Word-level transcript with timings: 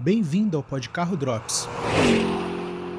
Bem-vindo 0.00 0.56
ao 0.56 0.62
Podcarro 0.62 1.16
Drops. 1.16 1.66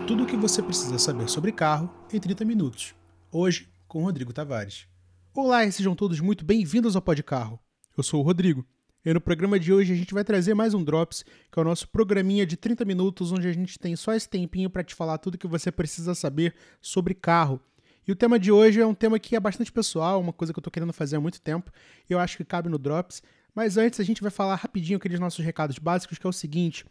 Tudo 0.05 0.24
o 0.24 0.25
que 0.25 0.35
você 0.35 0.61
precisa 0.61 1.00
saber 1.00 1.29
sobre 1.29 1.50
carro 1.53 1.90
em 2.11 2.19
30 2.19 2.43
minutos. 2.43 2.93
Hoje, 3.32 3.69
com 3.87 4.03
Rodrigo 4.03 4.33
Tavares. 4.33 4.85
Olá 5.33 5.64
e 5.64 5.72
sejam 5.72 5.96
todos 5.96 6.20
muito 6.20 6.43
bem-vindos 6.43 6.98
ao 6.98 7.01
Podcarro. 7.01 7.58
Eu 7.96 8.04
sou 8.04 8.20
o 8.20 8.23
Rodrigo. 8.23 8.66
E 9.05 9.14
no 9.14 9.21
programa 9.21 9.57
de 9.57 9.71
hoje 9.71 9.93
a 9.93 9.96
gente 9.96 10.14
vai 10.14 10.25
trazer 10.25 10.54
mais 10.54 10.73
um 10.73 10.84
Drops, 10.84 11.23
que 11.50 11.57
é 11.57 11.62
o 11.62 11.66
nosso 11.66 11.88
programinha 11.88 12.46
de 12.46 12.57
30 12.57 12.84
minutos, 12.84 13.31
onde 13.31 13.47
a 13.47 13.54
gente 13.54 13.79
tem 13.79 13.95
só 13.95 14.13
esse 14.13 14.27
tempinho 14.27 14.70
para 14.70 14.84
te 14.84 14.93
falar 14.93 15.20
tudo 15.20 15.36
o 15.36 15.38
que 15.38 15.47
você 15.47 15.71
precisa 15.71 16.13
saber 16.13 16.54
sobre 16.81 17.13
carro. 17.13 17.61
E 18.05 18.11
o 18.11 18.16
tema 18.16 18.38
de 18.38 18.52
hoje 18.52 18.81
é 18.81 18.86
um 18.86 18.93
tema 18.93 19.18
que 19.20 19.38
é 19.38 19.39
bastante 19.39 19.71
pessoal, 19.71 20.20
uma 20.20 20.34
coisa 20.34 20.52
que 20.52 20.59
eu 20.59 20.61
estou 20.61 20.71
querendo 20.71 20.91
fazer 20.91 21.16
há 21.16 21.21
muito 21.21 21.39
tempo, 21.39 21.71
e 22.09 22.13
eu 22.13 22.20
acho 22.20 22.36
que 22.36 22.43
cabe 22.43 22.68
no 22.68 22.77
Drops. 22.77 23.23
Mas 23.54 23.77
antes 23.77 24.00
a 24.00 24.04
gente 24.04 24.21
vai 24.21 24.31
falar 24.31 24.55
rapidinho 24.55 24.97
aqueles 24.97 25.20
nossos 25.20 25.43
recados 25.43 25.77
básicos, 25.77 26.18
que 26.18 26.25
é 26.25 26.29
o 26.29 26.34
seguinte: 26.34 26.86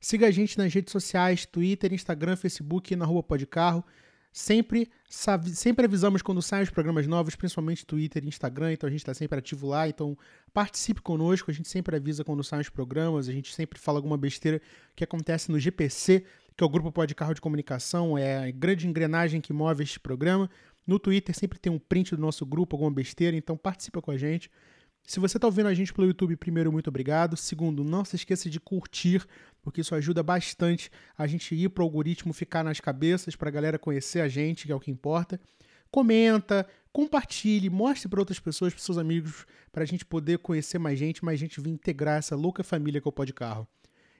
siga 0.00 0.26
a 0.26 0.30
gente 0.30 0.58
nas 0.58 0.72
redes 0.72 0.92
sociais, 0.92 1.46
Twitter, 1.46 1.92
Instagram, 1.92 2.36
Facebook 2.36 2.94
na 2.96 3.04
Rua 3.04 3.22
Podcarro. 3.22 3.84
Sempre, 4.34 4.90
sempre 5.06 5.84
avisamos 5.84 6.22
quando 6.22 6.40
saem 6.40 6.62
os 6.62 6.70
programas 6.70 7.06
novos, 7.06 7.36
principalmente 7.36 7.84
Twitter 7.84 8.24
e 8.24 8.28
Instagram, 8.28 8.72
então 8.72 8.88
a 8.88 8.90
gente 8.90 9.00
está 9.00 9.12
sempre 9.12 9.38
ativo 9.38 9.66
lá. 9.66 9.86
Então 9.86 10.16
participe 10.54 11.02
conosco, 11.02 11.50
a 11.50 11.54
gente 11.54 11.68
sempre 11.68 11.96
avisa 11.96 12.24
quando 12.24 12.42
saem 12.42 12.62
os 12.62 12.70
programas, 12.70 13.28
a 13.28 13.32
gente 13.32 13.54
sempre 13.54 13.78
fala 13.78 13.98
alguma 13.98 14.16
besteira 14.16 14.58
que 14.96 15.04
acontece 15.04 15.52
no 15.52 15.60
GPC, 15.60 16.24
que 16.56 16.64
é 16.64 16.66
o 16.66 16.70
Grupo 16.70 16.90
Podcarro 16.90 17.34
de 17.34 17.42
Comunicação, 17.42 18.16
é 18.16 18.48
a 18.48 18.50
grande 18.50 18.88
engrenagem 18.88 19.38
que 19.38 19.52
move 19.52 19.82
este 19.82 20.00
programa. 20.00 20.48
No 20.86 20.98
Twitter 20.98 21.36
sempre 21.36 21.58
tem 21.58 21.70
um 21.70 21.78
print 21.78 22.16
do 22.16 22.22
nosso 22.22 22.46
grupo, 22.46 22.74
alguma 22.74 22.90
besteira, 22.90 23.36
então 23.36 23.54
participa 23.54 24.00
com 24.00 24.10
a 24.10 24.16
gente. 24.16 24.50
Se 25.04 25.18
você 25.18 25.36
está 25.36 25.46
ouvindo 25.46 25.66
a 25.66 25.74
gente 25.74 25.92
pelo 25.92 26.06
YouTube, 26.06 26.36
primeiro, 26.36 26.72
muito 26.72 26.88
obrigado. 26.88 27.36
Segundo, 27.36 27.82
não 27.82 28.04
se 28.04 28.16
esqueça 28.16 28.48
de 28.48 28.60
curtir, 28.60 29.26
porque 29.60 29.80
isso 29.80 29.94
ajuda 29.94 30.22
bastante 30.22 30.90
a 31.18 31.26
gente 31.26 31.54
ir 31.54 31.68
para 31.70 31.82
o 31.82 31.84
algoritmo 31.84 32.32
ficar 32.32 32.62
nas 32.62 32.80
cabeças, 32.80 33.36
para 33.36 33.48
a 33.48 33.52
galera 33.52 33.78
conhecer 33.78 34.20
a 34.20 34.28
gente, 34.28 34.66
que 34.66 34.72
é 34.72 34.74
o 34.74 34.80
que 34.80 34.90
importa. 34.90 35.40
Comenta, 35.90 36.66
compartilhe, 36.92 37.68
mostre 37.68 38.08
para 38.08 38.20
outras 38.20 38.38
pessoas, 38.38 38.72
para 38.72 38.82
seus 38.82 38.96
amigos, 38.96 39.44
para 39.70 39.82
a 39.82 39.86
gente 39.86 40.06
poder 40.06 40.38
conhecer 40.38 40.78
mais 40.78 40.98
gente, 40.98 41.24
mais 41.24 41.38
gente 41.38 41.60
vir 41.60 41.70
integrar 41.70 42.18
essa 42.18 42.34
louca 42.34 42.64
família 42.64 43.00
que 43.00 43.06
é 43.06 43.10
o 43.10 43.12
Pode 43.12 43.34
Carro. 43.34 43.68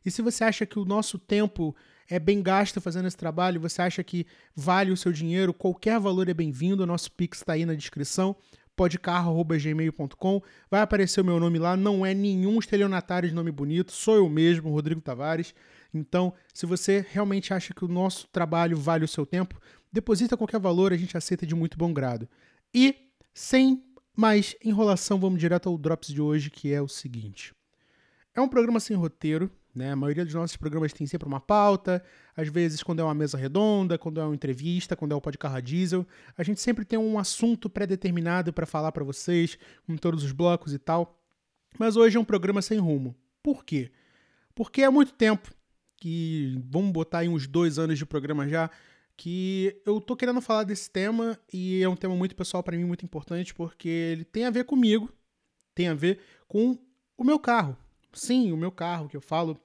E 0.04 0.10
se 0.10 0.20
você 0.20 0.44
acha 0.44 0.66
que 0.66 0.78
o 0.78 0.84
nosso 0.84 1.18
tempo 1.18 1.74
é 2.10 2.18
bem 2.18 2.42
gasto 2.42 2.80
fazendo 2.80 3.06
esse 3.06 3.16
trabalho, 3.16 3.60
você 3.60 3.80
acha 3.80 4.02
que 4.02 4.26
vale 4.54 4.90
o 4.90 4.96
seu 4.96 5.12
dinheiro, 5.12 5.54
qualquer 5.54 5.98
valor 5.98 6.28
é 6.28 6.34
bem-vindo, 6.34 6.82
o 6.82 6.86
nosso 6.86 7.10
Pix 7.12 7.38
está 7.38 7.52
aí 7.52 7.64
na 7.64 7.74
descrição 7.74 8.36
podcarro.gmail.com. 8.76 10.42
Vai 10.70 10.80
aparecer 10.80 11.20
o 11.20 11.24
meu 11.24 11.38
nome 11.38 11.58
lá, 11.58 11.76
não 11.76 12.04
é 12.04 12.14
nenhum 12.14 12.58
estelionatário 12.58 13.28
de 13.28 13.34
nome 13.34 13.50
bonito, 13.50 13.92
sou 13.92 14.16
eu 14.16 14.28
mesmo, 14.28 14.70
Rodrigo 14.70 15.00
Tavares. 15.00 15.54
Então, 15.92 16.32
se 16.54 16.66
você 16.66 17.04
realmente 17.10 17.52
acha 17.52 17.74
que 17.74 17.84
o 17.84 17.88
nosso 17.88 18.26
trabalho 18.28 18.76
vale 18.76 19.04
o 19.04 19.08
seu 19.08 19.26
tempo, 19.26 19.60
deposita 19.92 20.36
qualquer 20.36 20.58
valor, 20.58 20.92
a 20.92 20.96
gente 20.96 21.16
aceita 21.16 21.46
de 21.46 21.54
muito 21.54 21.76
bom 21.76 21.92
grado. 21.92 22.28
E, 22.74 22.94
sem 23.34 23.84
mais 24.16 24.56
enrolação, 24.64 25.18
vamos 25.18 25.38
direto 25.38 25.68
ao 25.68 25.76
Drops 25.76 26.08
de 26.08 26.20
hoje, 26.20 26.50
que 26.50 26.72
é 26.72 26.80
o 26.80 26.88
seguinte. 26.88 27.54
É 28.34 28.40
um 28.40 28.48
programa 28.48 28.80
sem 28.80 28.96
roteiro, 28.96 29.50
né? 29.74 29.92
A 29.92 29.96
maioria 29.96 30.24
dos 30.24 30.34
nossos 30.34 30.56
programas 30.56 30.92
tem 30.92 31.06
sempre 31.06 31.26
uma 31.26 31.40
pauta, 31.40 32.02
às 32.36 32.48
vezes 32.48 32.82
quando 32.82 33.00
é 33.00 33.04
uma 33.04 33.14
mesa 33.14 33.38
redonda, 33.38 33.98
quando 33.98 34.20
é 34.20 34.24
uma 34.24 34.34
entrevista, 34.34 34.94
quando 34.94 35.12
é 35.12 35.14
o 35.14 35.20
podcast 35.20 35.62
diesel, 35.62 36.06
a 36.36 36.42
gente 36.42 36.60
sempre 36.60 36.84
tem 36.84 36.98
um 36.98 37.18
assunto 37.18 37.70
pré-determinado 37.70 38.52
para 38.52 38.66
falar 38.66 38.92
para 38.92 39.04
vocês, 39.04 39.58
com 39.86 39.96
todos 39.96 40.22
os 40.24 40.32
blocos 40.32 40.72
e 40.72 40.78
tal. 40.78 41.18
Mas 41.78 41.96
hoje 41.96 42.16
é 42.16 42.20
um 42.20 42.24
programa 42.24 42.60
sem 42.60 42.78
rumo. 42.78 43.14
Por 43.42 43.64
quê? 43.64 43.90
Porque 44.54 44.82
há 44.82 44.90
muito 44.90 45.14
tempo, 45.14 45.50
que 45.96 46.60
vamos 46.66 46.92
botar 46.92 47.20
aí 47.20 47.28
uns 47.28 47.46
dois 47.46 47.78
anos 47.78 47.98
de 47.98 48.04
programa 48.04 48.46
já, 48.48 48.70
que 49.16 49.80
eu 49.86 50.00
tô 50.00 50.16
querendo 50.16 50.40
falar 50.40 50.64
desse 50.64 50.90
tema 50.90 51.38
e 51.52 51.82
é 51.82 51.88
um 51.88 51.96
tema 51.96 52.14
muito 52.14 52.36
pessoal 52.36 52.62
para 52.62 52.76
mim, 52.76 52.84
muito 52.84 53.04
importante, 53.04 53.54
porque 53.54 53.88
ele 53.88 54.24
tem 54.24 54.44
a 54.44 54.50
ver 54.50 54.64
comigo, 54.64 55.10
tem 55.74 55.88
a 55.88 55.94
ver 55.94 56.20
com 56.46 56.78
o 57.16 57.24
meu 57.24 57.38
carro, 57.38 57.76
Sim, 58.12 58.52
o 58.52 58.56
meu 58.56 58.70
carro, 58.70 59.08
que 59.08 59.16
eu 59.16 59.20
falo 59.20 59.58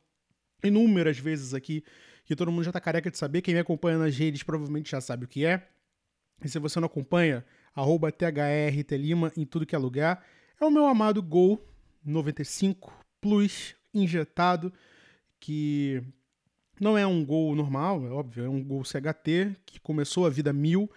inúmeras 0.63 1.17
vezes 1.17 1.53
aqui, 1.53 1.83
que 2.25 2.35
todo 2.35 2.51
mundo 2.51 2.63
já 2.63 2.71
tá 2.71 2.79
careca 2.79 3.09
de 3.09 3.17
saber. 3.17 3.41
Quem 3.41 3.53
me 3.53 3.59
acompanha 3.59 3.97
nas 3.97 4.15
redes 4.15 4.43
provavelmente 4.43 4.91
já 4.91 5.01
sabe 5.01 5.25
o 5.25 5.27
que 5.27 5.45
é. 5.45 5.67
E 6.43 6.49
se 6.49 6.59
você 6.59 6.79
não 6.79 6.85
acompanha, 6.85 7.45
arroba 7.73 8.11
THRTLima 8.11 9.31
em 9.35 9.45
tudo 9.45 9.65
que 9.65 9.75
é 9.75 9.77
lugar. 9.77 10.23
É 10.59 10.65
o 10.65 10.71
meu 10.71 10.85
amado 10.85 11.21
Gol 11.21 11.65
95 12.03 12.93
Plus 13.21 13.75
injetado, 13.93 14.71
que 15.39 16.03
não 16.79 16.97
é 16.97 17.05
um 17.05 17.25
Gol 17.25 17.55
normal, 17.55 18.05
é 18.05 18.09
óbvio, 18.09 18.45
é 18.45 18.49
um 18.49 18.63
Gol 18.63 18.83
CHT, 18.83 19.55
que 19.65 19.79
começou 19.79 20.25
a 20.25 20.29
vida 20.29 20.53
mil 20.53 20.89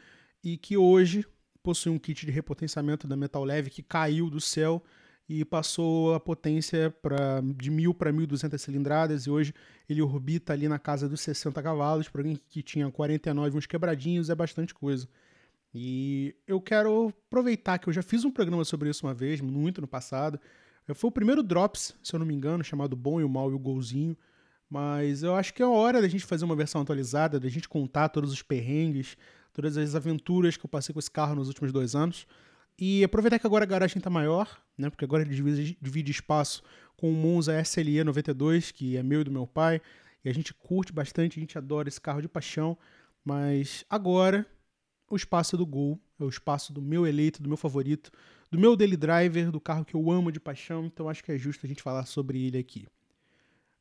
e 0.44 0.56
que 0.56 0.76
hoje 0.76 1.24
possui 1.62 1.92
um 1.92 1.98
kit 1.98 2.24
de 2.26 2.32
repotenciamento 2.32 3.06
da 3.06 3.16
Metal 3.16 3.44
Leve 3.44 3.70
que 3.70 3.82
caiu 3.82 4.30
do 4.30 4.40
céu 4.40 4.82
e 5.32 5.44
passou 5.44 6.12
a 6.12 6.18
potência 6.18 6.90
pra, 7.00 7.40
de 7.40 7.70
1.000 7.70 7.94
para 7.94 8.12
1.200 8.12 8.58
cilindradas 8.58 9.26
e 9.26 9.30
hoje 9.30 9.54
ele 9.88 10.02
orbita 10.02 10.52
ali 10.52 10.66
na 10.66 10.76
casa 10.76 11.08
dos 11.08 11.20
60 11.20 11.62
cavalos. 11.62 12.08
Para 12.08 12.22
alguém 12.22 12.36
que 12.48 12.64
tinha 12.64 12.90
49 12.90 13.56
uns 13.56 13.64
quebradinhos 13.64 14.28
é 14.28 14.34
bastante 14.34 14.74
coisa. 14.74 15.08
E 15.72 16.34
eu 16.48 16.60
quero 16.60 17.14
aproveitar 17.28 17.78
que 17.78 17.88
eu 17.88 17.92
já 17.92 18.02
fiz 18.02 18.24
um 18.24 18.30
programa 18.32 18.64
sobre 18.64 18.90
isso 18.90 19.06
uma 19.06 19.14
vez, 19.14 19.40
muito 19.40 19.80
no 19.80 19.86
passado. 19.86 20.40
Foi 20.96 21.06
o 21.06 21.12
primeiro 21.12 21.44
Drops, 21.44 21.94
se 22.02 22.12
eu 22.12 22.18
não 22.18 22.26
me 22.26 22.34
engano, 22.34 22.64
chamado 22.64 22.96
Bom 22.96 23.20
e 23.20 23.24
o 23.24 23.28
Mal 23.28 23.52
e 23.52 23.54
o 23.54 23.58
Golzinho. 23.58 24.16
Mas 24.68 25.22
eu 25.22 25.36
acho 25.36 25.54
que 25.54 25.62
é 25.62 25.66
hora 25.66 26.02
da 26.02 26.08
gente 26.08 26.24
fazer 26.24 26.44
uma 26.44 26.56
versão 26.56 26.82
atualizada, 26.82 27.38
da 27.38 27.48
gente 27.48 27.68
contar 27.68 28.08
todos 28.08 28.32
os 28.32 28.42
perrengues, 28.42 29.16
todas 29.52 29.76
as 29.76 29.94
aventuras 29.94 30.56
que 30.56 30.66
eu 30.66 30.68
passei 30.68 30.92
com 30.92 30.98
esse 30.98 31.10
carro 31.10 31.36
nos 31.36 31.46
últimos 31.46 31.70
dois 31.70 31.94
anos. 31.94 32.26
E 32.80 33.04
aproveitar 33.04 33.38
que 33.38 33.46
agora 33.46 33.64
a 33.64 33.68
garagem 33.68 33.98
está 33.98 34.08
maior, 34.08 34.58
né? 34.80 34.90
Porque 34.90 35.04
agora 35.04 35.22
ele 35.22 35.34
divide, 35.34 35.78
divide 35.80 36.10
espaço 36.10 36.62
com 36.96 37.10
o 37.10 37.14
Monza 37.14 37.60
SLE 37.62 38.02
92, 38.04 38.70
que 38.70 38.96
é 38.96 39.02
meu 39.02 39.20
e 39.20 39.24
do 39.24 39.30
meu 39.30 39.46
pai. 39.46 39.80
E 40.24 40.28
a 40.28 40.34
gente 40.34 40.52
curte 40.52 40.92
bastante, 40.92 41.38
a 41.38 41.40
gente 41.40 41.56
adora 41.56 41.88
esse 41.88 42.00
carro 42.00 42.20
de 42.20 42.28
paixão. 42.28 42.76
Mas 43.24 43.84
agora 43.88 44.46
o 45.08 45.16
espaço 45.16 45.56
do 45.56 45.66
Gol 45.66 45.98
é 46.18 46.24
o 46.24 46.28
espaço 46.28 46.72
do 46.72 46.80
meu 46.80 47.06
eleito, 47.06 47.42
do 47.42 47.48
meu 47.48 47.56
favorito, 47.56 48.10
do 48.50 48.58
meu 48.58 48.76
daily 48.76 48.96
driver, 48.96 49.50
do 49.50 49.60
carro 49.60 49.84
que 49.84 49.94
eu 49.94 50.10
amo 50.10 50.30
de 50.30 50.40
paixão. 50.40 50.86
Então 50.86 51.08
acho 51.08 51.22
que 51.24 51.32
é 51.32 51.38
justo 51.38 51.64
a 51.66 51.68
gente 51.68 51.82
falar 51.82 52.06
sobre 52.06 52.46
ele 52.46 52.58
aqui. 52.58 52.86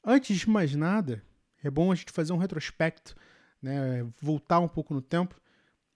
Antes 0.03 0.37
de 0.37 0.49
mais 0.49 0.73
nada, 0.75 1.23
é 1.63 1.69
bom 1.69 1.91
a 1.91 1.95
gente 1.95 2.11
fazer 2.11 2.31
um 2.33 2.37
retrospecto, 2.37 3.15
né? 3.61 4.07
Voltar 4.21 4.59
um 4.59 4.67
pouco 4.67 4.93
no 4.93 5.01
tempo 5.01 5.39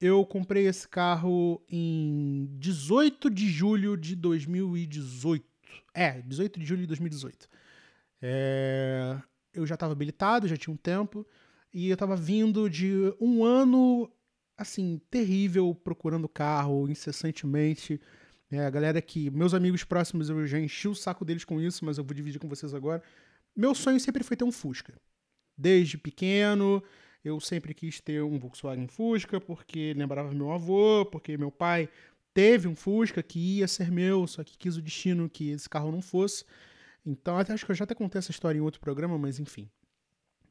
eu 0.03 0.25
comprei 0.25 0.67
esse 0.67 0.85
carro 0.85 1.63
em 1.69 2.49
18 2.59 3.29
de 3.29 3.47
julho 3.47 3.95
de 3.95 4.17
2018. 4.17 5.45
É, 5.93 6.21
18 6.21 6.59
de 6.59 6.65
julho 6.65 6.81
de 6.81 6.87
2018. 6.87 7.47
É, 8.21 9.17
eu 9.53 9.65
já 9.65 9.75
estava 9.75 9.93
habilitado, 9.93 10.45
já 10.45 10.57
tinha 10.57 10.73
um 10.73 10.77
tempo, 10.77 11.25
e 11.73 11.87
eu 11.87 11.93
estava 11.93 12.17
vindo 12.17 12.69
de 12.69 13.15
um 13.17 13.45
ano, 13.45 14.11
assim, 14.57 14.99
terrível, 15.09 15.73
procurando 15.73 16.27
carro 16.27 16.89
incessantemente. 16.89 18.01
É, 18.51 18.65
a 18.65 18.69
galera 18.69 19.01
que, 19.01 19.29
meus 19.29 19.53
amigos 19.53 19.85
próximos, 19.85 20.29
eu 20.29 20.45
já 20.45 20.59
enchi 20.59 20.89
o 20.89 20.95
saco 20.95 21.23
deles 21.23 21.45
com 21.45 21.61
isso, 21.61 21.85
mas 21.85 21.97
eu 21.97 22.03
vou 22.03 22.13
dividir 22.13 22.39
com 22.39 22.49
vocês 22.49 22.73
agora. 22.73 23.01
Meu 23.55 23.73
sonho 23.73 24.01
sempre 24.01 24.21
foi 24.21 24.35
ter 24.35 24.43
um 24.43 24.51
Fusca. 24.51 24.93
Desde 25.57 25.97
pequeno, 25.97 26.83
eu 27.23 27.39
sempre 27.39 27.73
quis 27.73 28.01
ter 28.01 28.21
um 28.21 28.37
Volkswagen 28.37 28.87
Fusca 28.87 29.39
porque 29.39 29.93
lembrava 29.93 30.33
meu 30.33 30.51
avô, 30.51 31.05
porque 31.05 31.37
meu 31.37 31.51
pai 31.51 31.87
teve 32.33 32.67
um 32.67 32.75
Fusca 32.75 33.23
que 33.23 33.39
ia 33.57 33.67
ser 33.67 33.91
meu, 33.91 34.27
só 34.27 34.43
que 34.43 34.57
quis 34.57 34.75
o 34.75 34.81
destino 34.81 35.29
que 35.29 35.51
esse 35.51 35.69
carro 35.69 35.91
não 35.91 36.01
fosse. 36.01 36.43
Então, 37.05 37.37
até 37.37 37.53
acho 37.53 37.65
que 37.65 37.71
eu 37.71 37.75
já 37.75 37.83
até 37.83 37.95
contei 37.95 38.19
essa 38.19 38.31
história 38.31 38.57
em 38.57 38.61
outro 38.61 38.79
programa, 38.79 39.17
mas 39.17 39.39
enfim. 39.39 39.69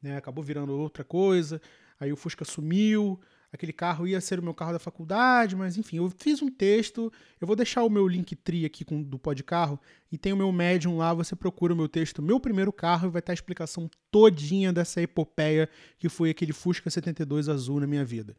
Né, 0.01 0.17
acabou 0.17 0.43
virando 0.43 0.73
outra 0.73 1.03
coisa. 1.03 1.61
Aí 1.99 2.11
o 2.11 2.17
Fusca 2.17 2.43
sumiu, 2.43 3.19
aquele 3.53 3.71
carro 3.71 4.07
ia 4.07 4.19
ser 4.19 4.39
o 4.39 4.43
meu 4.43 4.53
carro 4.53 4.73
da 4.73 4.79
faculdade, 4.79 5.55
mas 5.55 5.77
enfim, 5.77 5.97
eu 5.97 6.11
fiz 6.17 6.41
um 6.41 6.49
texto, 6.49 7.13
eu 7.39 7.45
vou 7.45 7.55
deixar 7.55 7.83
o 7.83 7.89
meu 7.89 8.07
link 8.07 8.35
tri 8.35 8.65
aqui 8.65 8.83
com, 8.83 9.01
do 9.01 9.19
Pod 9.19 9.41
Carro, 9.43 9.79
e 10.11 10.17
tem 10.17 10.33
o 10.33 10.37
meu 10.37 10.51
Medium 10.51 10.97
lá, 10.97 11.13
você 11.13 11.35
procura 11.35 11.71
o 11.71 11.77
meu 11.77 11.87
texto, 11.87 12.19
meu 12.19 12.39
primeiro 12.39 12.73
carro, 12.73 13.07
e 13.07 13.11
vai 13.11 13.19
estar 13.19 13.31
a 13.31 13.35
explicação 13.35 13.87
todinha 14.09 14.73
dessa 14.73 14.99
epopeia 15.03 15.69
que 15.99 16.09
foi 16.09 16.31
aquele 16.31 16.51
Fusca 16.51 16.89
72 16.89 17.47
azul 17.47 17.79
na 17.79 17.85
minha 17.85 18.03
vida. 18.03 18.35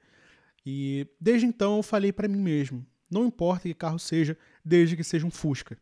E 0.67 1.07
desde 1.21 1.47
então 1.47 1.77
eu 1.77 1.83
falei 1.83 2.13
para 2.13 2.27
mim 2.27 2.41
mesmo, 2.41 2.85
não 3.09 3.25
importa 3.25 3.69
que 3.69 3.75
carro 3.75 4.01
seja, 4.01 4.37
desde 4.65 4.97
que 4.97 5.05
seja 5.05 5.25
um 5.25 5.31
Fusca. 5.31 5.79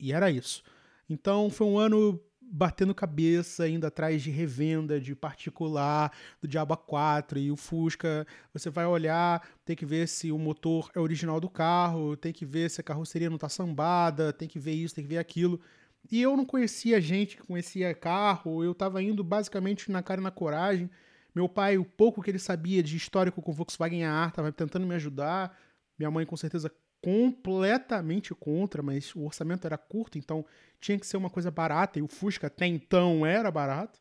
E 0.00 0.12
era 0.12 0.32
isso. 0.32 0.64
Então 1.08 1.48
foi 1.48 1.66
um 1.68 1.78
ano 1.78 2.20
batendo 2.50 2.94
cabeça, 2.94 3.68
indo 3.68 3.86
atrás 3.86 4.22
de 4.22 4.30
revenda, 4.30 5.00
de 5.00 5.14
particular, 5.14 6.12
do 6.40 6.48
Diabo 6.48 6.76
4 6.76 7.38
e 7.38 7.50
o 7.50 7.56
Fusca. 7.56 8.26
Você 8.52 8.70
vai 8.70 8.86
olhar, 8.86 9.46
tem 9.64 9.74
que 9.74 9.86
ver 9.86 10.06
se 10.08 10.30
o 10.30 10.38
motor 10.38 10.90
é 10.94 11.00
original 11.00 11.40
do 11.40 11.48
carro, 11.48 12.16
tem 12.16 12.32
que 12.32 12.46
ver 12.46 12.70
se 12.70 12.80
a 12.80 12.84
carroceria 12.84 13.28
não 13.28 13.36
está 13.36 13.48
sambada, 13.48 14.32
tem 14.32 14.48
que 14.48 14.58
ver 14.58 14.72
isso, 14.72 14.94
tem 14.94 15.04
que 15.04 15.10
ver 15.10 15.18
aquilo. 15.18 15.60
E 16.10 16.20
eu 16.20 16.36
não 16.36 16.44
conhecia 16.44 17.00
gente 17.00 17.36
que 17.36 17.42
conhecia 17.42 17.94
carro, 17.94 18.62
eu 18.62 18.72
estava 18.72 19.02
indo 19.02 19.24
basicamente 19.24 19.90
na 19.90 20.02
cara 20.02 20.20
e 20.20 20.24
na 20.24 20.30
coragem. 20.30 20.90
Meu 21.34 21.48
pai, 21.48 21.78
o 21.78 21.84
pouco 21.84 22.22
que 22.22 22.30
ele 22.30 22.38
sabia 22.38 22.82
de 22.82 22.96
histórico 22.96 23.42
com 23.42 23.52
Volkswagen 23.52 24.04
AR, 24.04 24.28
estava 24.28 24.52
tentando 24.52 24.86
me 24.86 24.94
ajudar. 24.94 25.56
Minha 25.98 26.10
mãe, 26.10 26.26
com 26.26 26.36
certeza, 26.36 26.70
completamente 27.04 28.34
contra, 28.34 28.82
mas 28.82 29.14
o 29.14 29.24
orçamento 29.24 29.66
era 29.66 29.76
curto, 29.76 30.16
então 30.16 30.42
tinha 30.80 30.98
que 30.98 31.06
ser 31.06 31.18
uma 31.18 31.28
coisa 31.28 31.50
barata, 31.50 31.98
e 31.98 32.02
o 32.02 32.08
Fusca 32.08 32.46
até 32.46 32.66
então 32.66 33.26
era 33.26 33.50
barato. 33.50 34.00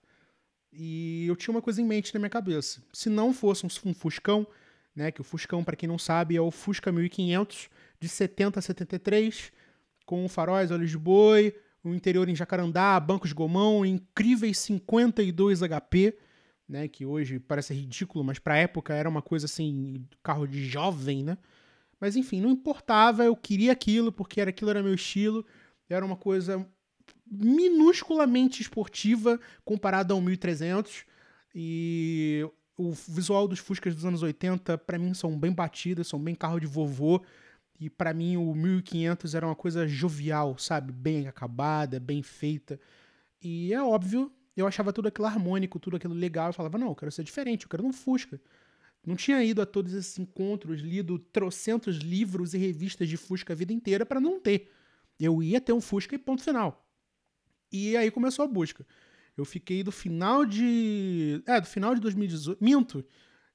E 0.71 1.27
eu 1.27 1.35
tinha 1.35 1.53
uma 1.53 1.61
coisa 1.61 1.81
em 1.81 1.85
mente 1.85 2.13
na 2.13 2.19
minha 2.21 2.29
cabeça. 2.29 2.81
Se 2.93 3.09
não 3.09 3.33
fosse 3.33 3.65
um 3.65 3.93
Fuscão, 3.93 4.47
né, 4.95 5.11
que 5.11 5.19
o 5.19 5.23
Fuscão, 5.23 5.65
para 5.65 5.75
quem 5.75 5.89
não 5.89 5.97
sabe, 5.97 6.37
é 6.37 6.41
o 6.41 6.49
Fusca 6.49 6.93
1500 6.93 7.69
de 7.99 8.07
70 8.07 8.59
a 8.59 8.61
73, 8.61 9.51
com 10.05 10.25
faróis, 10.29 10.71
olhos 10.71 10.89
de 10.89 10.97
boi, 10.97 11.53
o 11.83 11.93
interior 11.93 12.29
em 12.29 12.35
Jacarandá, 12.35 12.97
bancos 13.01 13.31
de 13.31 13.35
gomão, 13.35 13.85
incríveis 13.85 14.59
52 14.59 15.59
HP, 15.59 16.17
né, 16.69 16.87
que 16.87 17.05
hoje 17.05 17.37
parece 17.37 17.73
ridículo, 17.73 18.23
mas 18.23 18.39
para 18.39 18.57
época 18.57 18.93
era 18.93 19.09
uma 19.09 19.21
coisa 19.21 19.45
assim, 19.45 20.07
carro 20.23 20.47
de 20.47 20.65
jovem, 20.65 21.21
né? 21.21 21.37
Mas 22.03 22.17
enfim, 22.17 22.41
não 22.41 22.51
importava, 22.51 23.23
eu 23.23 23.33
queria 23.33 23.71
aquilo 23.71 24.11
porque 24.11 24.41
era 24.41 24.49
aquilo 24.49 24.69
era 24.69 24.83
meu 24.83 24.93
estilo, 24.93 25.45
era 25.89 26.05
uma 26.05 26.17
coisa 26.17 26.67
minusculamente 27.25 28.61
esportiva 28.61 29.39
comparada 29.63 30.13
ao 30.13 30.19
1300 30.19 31.05
e 31.55 32.45
o 32.77 32.91
visual 32.91 33.47
dos 33.47 33.59
Fuscas 33.59 33.95
dos 33.95 34.03
anos 34.03 34.21
80 34.21 34.77
para 34.79 34.99
mim 34.99 35.13
são 35.13 35.39
bem 35.39 35.53
batidas, 35.53 36.09
são 36.09 36.19
bem 36.19 36.35
carro 36.35 36.59
de 36.59 36.67
vovô. 36.67 37.23
E 37.79 37.89
para 37.89 38.13
mim 38.13 38.35
o 38.35 38.53
1500 38.53 39.33
era 39.33 39.47
uma 39.47 39.55
coisa 39.55 39.87
jovial, 39.87 40.57
sabe? 40.57 40.91
Bem 40.91 41.29
acabada, 41.29 42.01
bem 42.01 42.21
feita. 42.21 42.77
E 43.41 43.73
é 43.73 43.81
óbvio, 43.81 44.29
eu 44.57 44.67
achava 44.67 44.91
tudo 44.91 45.07
aquilo 45.07 45.27
harmônico, 45.27 45.79
tudo 45.79 45.95
aquilo 45.95 46.13
legal. 46.13 46.47
Eu 46.47 46.53
falava, 46.53 46.77
não, 46.77 46.89
eu 46.89 46.95
quero 46.95 47.13
ser 47.13 47.23
diferente, 47.23 47.63
eu 47.63 47.69
quero 47.69 47.85
um 47.85 47.93
Fusca. 47.93 48.41
Não 49.05 49.15
tinha 49.15 49.43
ido 49.43 49.61
a 49.61 49.65
todos 49.65 49.93
esses 49.93 50.17
encontros, 50.17 50.79
lido 50.79 51.19
trocentos 51.19 51.97
livros 51.97 52.53
e 52.53 52.57
revistas 52.57 53.09
de 53.09 53.17
Fusca 53.17 53.53
a 53.53 53.55
vida 53.55 53.73
inteira 53.73 54.05
para 54.05 54.21
não 54.21 54.39
ter. 54.39 54.71
Eu 55.19 55.43
ia 55.43 55.59
ter 55.59 55.73
um 55.73 55.81
Fusca 55.81 56.15
e 56.15 56.17
ponto 56.17 56.41
final. 56.41 56.87
E 57.71 57.97
aí 57.97 58.09
começou 58.09 58.45
a 58.45 58.47
busca. 58.47 58.85
Eu 59.35 59.43
fiquei 59.43 59.83
do 59.83 59.91
final 59.91 60.45
de. 60.45 61.41
É, 61.45 61.59
do 61.59 61.67
final 61.67 61.95
de 61.95 62.01
2018. 62.01 62.63
Minto. 62.63 63.03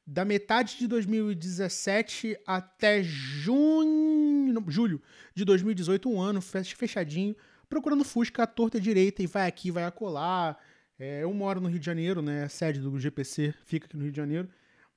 Da 0.04 0.24
metade 0.24 0.76
de 0.78 0.86
2017 0.88 2.36
até 2.46 3.02
junho. 3.02 4.64
Julho 4.66 5.00
de 5.34 5.44
2018, 5.44 6.10
um 6.10 6.20
ano 6.20 6.40
fechadinho, 6.40 7.36
procurando 7.68 8.02
Fusca 8.02 8.42
à 8.42 8.46
torta 8.46 8.80
direita 8.80 9.22
e 9.22 9.26
vai 9.26 9.46
aqui, 9.46 9.70
vai 9.70 9.84
acolá. 9.84 10.56
É, 10.98 11.22
eu 11.22 11.32
moro 11.32 11.60
no 11.60 11.68
Rio 11.68 11.78
de 11.78 11.86
Janeiro, 11.86 12.20
né? 12.20 12.44
A 12.44 12.48
sede 12.48 12.80
do 12.80 12.98
GPC 12.98 13.54
fica 13.64 13.86
aqui 13.86 13.96
no 13.96 14.02
Rio 14.02 14.12
de 14.12 14.16
Janeiro. 14.16 14.48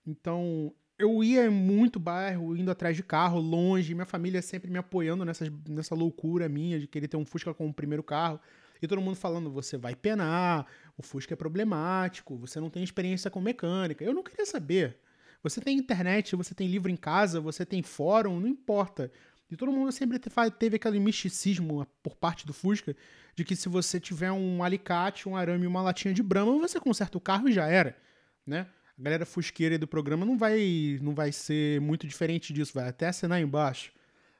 Então, 0.05 0.73
eu 0.97 1.23
ia 1.23 1.49
muito 1.49 1.99
bairro, 1.99 2.55
indo 2.55 2.69
atrás 2.69 2.95
de 2.95 3.03
carro, 3.03 3.39
longe, 3.39 3.93
minha 3.93 4.05
família 4.05 4.41
sempre 4.41 4.69
me 4.69 4.77
apoiando 4.77 5.25
nessa, 5.25 5.45
nessa 5.67 5.95
loucura 5.95 6.47
minha 6.47 6.79
de 6.79 6.87
querer 6.87 7.07
ter 7.07 7.17
um 7.17 7.25
Fusca 7.25 7.53
como 7.53 7.73
primeiro 7.73 8.03
carro. 8.03 8.39
E 8.81 8.87
todo 8.87 9.01
mundo 9.01 9.15
falando, 9.15 9.51
você 9.51 9.77
vai 9.77 9.95
penar, 9.95 10.65
o 10.97 11.03
Fusca 11.03 11.33
é 11.33 11.37
problemático, 11.37 12.35
você 12.35 12.59
não 12.59 12.69
tem 12.69 12.83
experiência 12.83 13.29
com 13.29 13.39
mecânica. 13.41 14.03
Eu 14.03 14.13
não 14.13 14.23
queria 14.23 14.45
saber. 14.45 14.97
Você 15.43 15.59
tem 15.59 15.77
internet, 15.77 16.35
você 16.35 16.53
tem 16.53 16.67
livro 16.67 16.91
em 16.91 16.95
casa, 16.95 17.41
você 17.41 17.65
tem 17.65 17.81
fórum, 17.81 18.39
não 18.39 18.47
importa. 18.47 19.11
E 19.49 19.55
todo 19.55 19.71
mundo 19.71 19.91
sempre 19.91 20.19
teve 20.57 20.75
aquele 20.77 20.99
misticismo 20.99 21.85
por 22.01 22.15
parte 22.15 22.45
do 22.45 22.53
Fusca 22.53 22.95
de 23.35 23.43
que 23.43 23.55
se 23.55 23.67
você 23.67 23.99
tiver 23.99 24.31
um 24.31 24.63
alicate, 24.63 25.27
um 25.27 25.35
arame 25.35 25.65
e 25.65 25.67
uma 25.67 25.81
latinha 25.81 26.13
de 26.13 26.23
brama, 26.23 26.57
você 26.59 26.79
conserta 26.79 27.17
o 27.17 27.21
carro 27.21 27.49
e 27.49 27.51
já 27.51 27.67
era, 27.67 27.97
né? 28.45 28.67
A 29.01 29.03
galera 29.03 29.25
fusqueira 29.25 29.79
do 29.79 29.87
programa 29.87 30.27
não 30.27 30.37
vai 30.37 30.99
não 31.01 31.15
vai 31.15 31.31
ser 31.31 31.81
muito 31.81 32.05
diferente 32.05 32.53
disso, 32.53 32.71
vai 32.75 32.87
até 32.87 33.07
assinar 33.07 33.41
embaixo. 33.41 33.91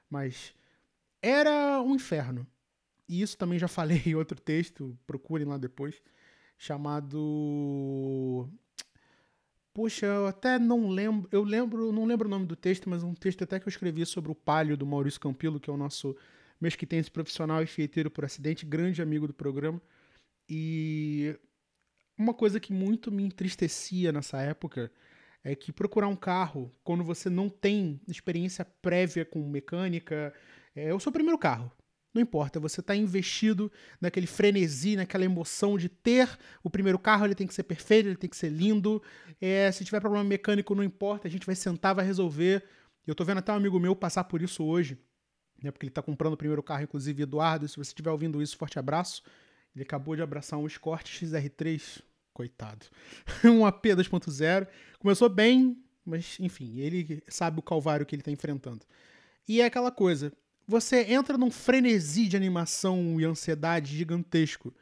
Mas 0.08 0.54
era 1.22 1.82
um 1.82 1.96
inferno. 1.96 2.46
E 3.10 3.22
isso 3.24 3.36
também 3.38 3.58
já 3.58 3.68
falei 3.68 4.02
em 4.06 4.14
outro 4.16 4.40
texto, 4.40 4.96
procurem 5.08 5.48
lá 5.48 5.58
depois, 5.58 6.00
chamado 6.60 8.48
Poxa, 9.74 10.06
eu 10.06 10.28
até 10.28 10.60
não 10.60 10.90
lembro, 10.90 11.28
eu 11.32 11.44
lembro, 11.44 11.92
não 11.92 12.06
lembro 12.06 12.28
o 12.28 12.32
nome 12.32 12.46
do 12.46 12.56
texto, 12.56 12.88
mas 12.88 13.02
um 13.02 13.16
texto 13.16 13.44
até 13.44 13.60
que 13.60 13.68
eu 13.68 13.70
escrevi 13.70 14.06
sobre 14.06 14.32
o 14.32 14.36
Palio 14.36 14.78
do 14.78 14.86
Maurício 14.86 15.20
Campilo, 15.20 15.60
que 15.60 15.72
é 15.72 15.74
o 15.74 15.78
nosso 15.78 16.16
mesquitense 16.60 17.10
profissional 17.10 17.64
e 17.64 17.66
fieteiro 17.66 18.12
por 18.12 18.26
acidente, 18.26 18.64
grande 18.64 19.02
amigo 19.02 19.26
do 19.26 19.34
programa. 19.34 19.82
E 20.48 21.36
uma 22.22 22.34
coisa 22.34 22.60
que 22.60 22.72
muito 22.72 23.12
me 23.12 23.24
entristecia 23.24 24.12
nessa 24.12 24.40
época 24.42 24.92
é 25.44 25.56
que 25.56 25.72
procurar 25.72 26.08
um 26.08 26.16
carro 26.16 26.72
quando 26.84 27.04
você 27.04 27.30
não 27.30 27.50
tem 27.50 28.00
experiência 28.08 28.64
prévia 28.64 29.26
com 29.26 29.48
mecânica. 29.48 30.34
É 30.76 30.94
o 30.94 31.00
seu 31.00 31.12
primeiro 31.12 31.38
carro. 31.38 31.72
Não 32.14 32.22
importa, 32.22 32.60
você 32.60 32.82
está 32.82 32.94
investido 32.94 33.72
naquele 34.00 34.28
frenesi, 34.28 34.98
naquela 34.98 35.24
emoção 35.24 35.78
de 35.78 35.88
ter 35.88 36.30
o 36.62 36.70
primeiro 36.70 37.00
carro, 37.00 37.26
ele 37.26 37.34
tem 37.34 37.48
que 37.48 37.54
ser 37.54 37.64
perfeito, 37.64 38.08
ele 38.08 38.18
tem 38.18 38.30
que 38.30 38.36
ser 38.36 38.50
lindo. 38.50 39.02
É, 39.40 39.72
se 39.72 39.86
tiver 39.86 40.02
problema 40.02 40.24
mecânico, 40.24 40.76
não 40.76 40.84
importa, 40.84 41.28
a 41.28 41.32
gente 41.32 41.46
vai 41.46 41.56
sentar, 41.56 41.96
vai 41.96 42.06
resolver. 42.06 42.66
Eu 43.08 43.14
estou 43.14 43.26
vendo 43.26 43.38
até 43.38 43.52
um 43.54 43.56
amigo 43.56 43.80
meu 43.80 43.96
passar 43.96 44.26
por 44.26 44.42
isso 44.42 44.64
hoje, 44.64 44.98
né, 45.64 45.72
porque 45.72 45.86
ele 45.86 45.92
está 45.92 46.02
comprando 46.02 46.34
o 46.34 46.38
primeiro 46.38 46.62
carro, 46.62 46.84
inclusive 46.84 47.24
Eduardo. 47.24 47.68
Se 47.68 47.78
você 47.78 47.90
estiver 47.92 48.12
ouvindo 48.12 48.42
isso, 48.42 48.58
forte 48.58 48.78
abraço. 48.78 49.24
Ele 49.74 49.84
acabou 49.84 50.14
de 50.14 50.22
abraçar 50.22 50.60
um 50.60 50.68
Escort 50.68 51.08
XR3 51.08 52.04
coitado. 52.34 52.86
um 53.46 53.66
AP 53.66 53.86
2.0. 53.86 54.68
Começou 55.00 55.30
bem, 55.30 55.78
mas 56.06 56.38
enfim, 56.40 56.80
ele 56.80 57.24
sabe 57.28 57.60
o 57.60 57.64
calvário 57.64 58.06
que 58.06 58.16
ele 58.16 58.22
está 58.22 58.32
enfrentando. 58.32 58.86
E 59.48 59.62
é 59.62 59.66
aquela 59.66 59.92
coisa, 59.92 60.32
você 60.68 61.02
entra 61.12 61.38
num 61.38 61.52
frenesi 61.52 62.28
de 62.28 62.38
animação 62.38 63.20
e 63.20 63.26
ansiedade 63.26 63.96
gigantesco. 63.98 64.74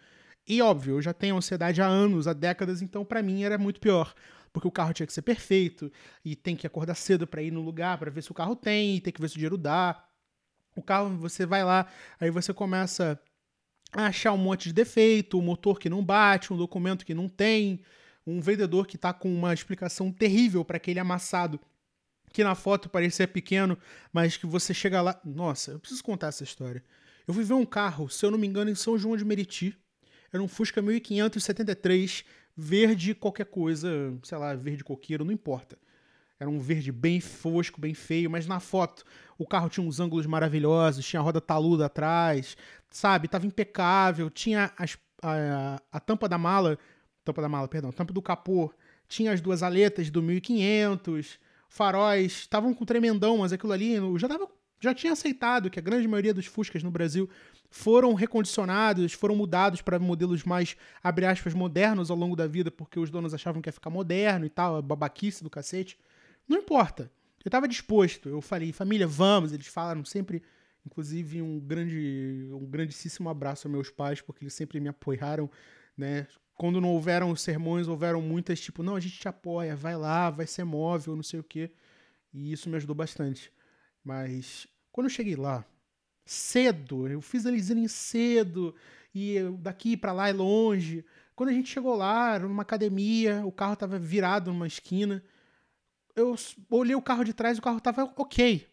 E 0.48 0.62
óbvio, 0.62 0.96
eu 0.96 1.02
já 1.02 1.14
tenho 1.14 1.38
ansiedade 1.38 1.82
há 1.82 1.88
anos, 1.88 2.28
há 2.28 2.34
décadas, 2.34 2.82
então 2.82 3.06
para 3.06 3.22
mim 3.22 3.44
era 3.44 3.58
muito 3.58 3.80
pior. 3.80 4.14
Porque 4.52 4.68
o 4.68 4.72
carro 4.72 4.94
tinha 4.94 5.06
que 5.06 5.14
ser 5.14 5.22
perfeito, 5.22 5.92
e 6.26 6.36
tem 6.36 6.56
que 6.56 6.66
acordar 6.66 6.96
cedo 6.96 7.28
para 7.28 7.42
ir 7.42 7.52
no 7.52 7.62
lugar 7.62 7.98
para 8.00 8.10
ver 8.10 8.24
se 8.24 8.32
o 8.32 8.34
carro 8.34 8.56
tem, 8.56 8.96
e 8.96 9.02
tem 9.02 9.14
que 9.14 9.22
ver 9.22 9.30
se 9.30 9.36
o 9.36 9.38
dinheiro 9.38 9.58
dá. 9.58 10.04
O 10.76 10.82
carro, 10.82 11.16
você 11.18 11.46
vai 11.46 11.64
lá, 11.64 11.88
aí 12.20 12.32
você 12.32 12.54
começa 12.54 13.20
achar 13.92 14.34
um 14.34 14.38
monte 14.38 14.70
de 14.70 14.74
defeito, 14.74 15.40
um 15.40 15.42
motor 15.42 15.80
que 15.80 15.90
não 15.90 16.04
bate, 16.04 16.54
um 16.54 16.58
documento 16.58 17.06
que 17.06 17.14
não 17.14 17.28
tem, 17.28 17.82
um 18.26 18.40
vendedor 18.40 18.86
que 18.86 18.96
está 18.96 19.14
com 19.14 19.34
uma 19.34 19.54
explicação 19.54 20.12
terrível 20.12 20.64
para 20.64 20.78
aquele 20.78 21.00
amassado 21.00 21.60
que 22.32 22.44
na 22.44 22.56
foto 22.56 22.90
parecia 22.90 23.28
pequeno, 23.28 23.78
mas 24.14 24.38
que 24.38 24.46
você 24.46 24.74
chega 24.74 25.02
lá. 25.02 25.20
Nossa, 25.26 25.72
eu 25.72 25.80
preciso 25.80 26.04
contar 26.04 26.28
essa 26.28 26.44
história. 26.44 26.84
Eu 27.28 27.34
fui 27.34 27.44
ver 27.44 27.54
um 27.54 27.66
carro, 27.66 28.10
se 28.10 28.26
eu 28.26 28.32
não 28.32 28.38
me 28.38 28.48
engano, 28.48 28.70
em 28.70 28.76
São 28.76 28.98
João 28.98 29.18
de 29.18 29.26
Meriti. 29.26 29.76
Era 30.32 30.42
um 30.42 30.48
Fusca 30.48 30.82
1573, 30.82 32.24
verde 32.56 33.16
qualquer 33.16 33.46
coisa, 33.46 33.90
sei 34.24 34.38
lá, 34.38 34.54
verde 34.54 34.84
coqueiro, 34.84 35.26
não 35.26 35.32
importa. 35.32 35.78
Era 36.40 36.50
um 36.50 36.60
verde 36.60 36.92
bem 36.92 37.20
fosco, 37.20 37.82
bem 37.82 37.94
feio, 37.94 38.30
mas 38.30 38.48
na 38.48 38.62
foto 38.62 39.04
o 39.38 39.46
carro 39.46 39.68
tinha 39.70 39.86
uns 39.86 40.00
ângulos 40.00 40.26
maravilhosos, 40.26 41.06
tinha 41.06 41.20
a 41.20 41.24
roda 41.24 41.42
taluda 41.42 41.88
atrás, 41.88 42.56
sabe? 42.90 43.28
Tava 43.28 43.46
impecável, 43.46 44.30
tinha 44.30 44.72
as, 44.78 44.98
a, 45.22 45.82
a 45.92 46.00
tampa 46.00 46.28
da 46.28 46.38
mala, 46.38 46.78
tampa 47.24 47.42
da 47.42 47.50
mala, 47.50 47.68
perdão, 47.68 47.92
tampa 47.92 48.14
do 48.14 48.22
capô, 48.22 48.72
tinha 49.08 49.32
as 49.32 49.42
duas 49.42 49.64
aletas 49.64 50.10
do 50.10 50.22
1500, 50.22 51.40
faróis, 51.68 52.32
estavam 52.34 52.74
com 52.74 52.86
tremendão, 52.86 53.38
mas 53.38 53.54
aquilo 53.54 53.74
ali 53.74 53.94
eu 53.94 54.18
já 54.18 54.28
tava 54.28 54.48
já 54.80 54.94
tinha 54.94 55.14
aceitado 55.14 55.70
que 55.70 55.78
a 55.78 55.82
grande 55.82 56.08
maioria 56.08 56.34
dos 56.34 56.46
Fuscas 56.46 56.82
no 56.82 56.90
Brasil 56.90 57.30
foram 57.70 58.14
recondicionados, 58.14 59.14
foram 59.14 59.36
mudados 59.36 59.82
para 59.82 60.00
modelos 60.00 60.44
mais, 60.44 60.76
abre 61.04 61.26
aspas, 61.26 61.54
modernos 61.54 62.10
ao 62.10 62.18
longo 62.18 62.36
da 62.36 62.48
vida, 62.48 62.72
porque 62.72 63.00
os 63.00 63.10
donos 63.10 63.34
achavam 63.34 63.62
que 63.62 63.68
ia 63.68 63.74
ficar 63.74 63.90
moderno 63.90 64.46
e 64.46 64.50
tal, 64.50 64.78
a 64.78 64.82
babaquice 64.82 65.44
do 65.44 65.50
cacete. 65.50 65.98
Não 66.48 66.58
importa. 66.58 67.12
Eu 67.44 67.50
estava 67.50 67.68
disposto. 67.68 68.30
Eu 68.30 68.42
falei, 68.42 68.72
família, 68.72 69.08
vamos. 69.08 69.54
Eles 69.54 69.68
falaram 69.68 70.04
sempre, 70.04 70.42
inclusive, 70.90 71.42
um 71.42 71.60
grande, 71.60 72.50
um 72.52 72.66
grandíssimo 72.66 73.30
abraço 73.30 73.68
aos 73.68 73.72
meus 73.72 73.90
pais, 73.90 74.22
porque 74.22 74.44
eles 74.44 74.54
sempre 74.54 74.80
me 74.80 74.90
apoiaram, 74.90 75.50
né? 75.98 76.28
Quando 76.56 76.82
não 76.82 76.90
houveram 76.90 77.36
sermões, 77.36 77.88
houveram 77.88 78.22
muitas, 78.22 78.60
tipo, 78.60 78.84
não, 78.84 78.96
a 78.96 79.00
gente 79.00 79.18
te 79.20 79.28
apoia, 79.28 79.76
vai 79.76 79.96
lá, 79.96 80.30
vai 80.30 80.46
ser 80.46 80.66
móvel, 80.66 81.16
não 81.16 81.24
sei 81.24 81.40
o 81.40 81.44
quê. 81.44 81.72
E 82.34 82.52
isso 82.52 82.70
me 82.70 82.76
ajudou 82.76 82.96
bastante. 82.96 83.52
Mas 84.04 84.68
quando 84.92 85.06
eu 85.06 85.12
cheguei 85.12 85.36
lá, 85.36 85.64
cedo, 86.26 87.08
eu 87.08 87.22
fiz 87.22 87.46
eles 87.46 87.70
irem 87.70 87.88
cedo, 87.88 88.76
e 89.16 89.38
daqui 89.60 89.96
para 89.96 90.12
lá 90.12 90.30
é 90.30 90.34
longe. 90.34 91.06
Quando 91.36 91.50
a 91.50 91.54
gente 91.54 91.70
chegou 91.70 91.96
lá, 91.96 92.38
numa 92.40 92.64
academia, 92.64 93.46
o 93.46 93.52
carro 93.52 93.74
estava 93.74 93.98
virado 93.98 94.52
numa 94.52 94.68
esquina 94.68 95.24
eu 96.20 96.36
olhei 96.70 96.96
o 96.96 97.02
carro 97.02 97.24
de 97.24 97.34
trás 97.34 97.58
o 97.58 97.62
carro 97.62 97.80
tava 97.80 98.04
ok. 98.16 98.68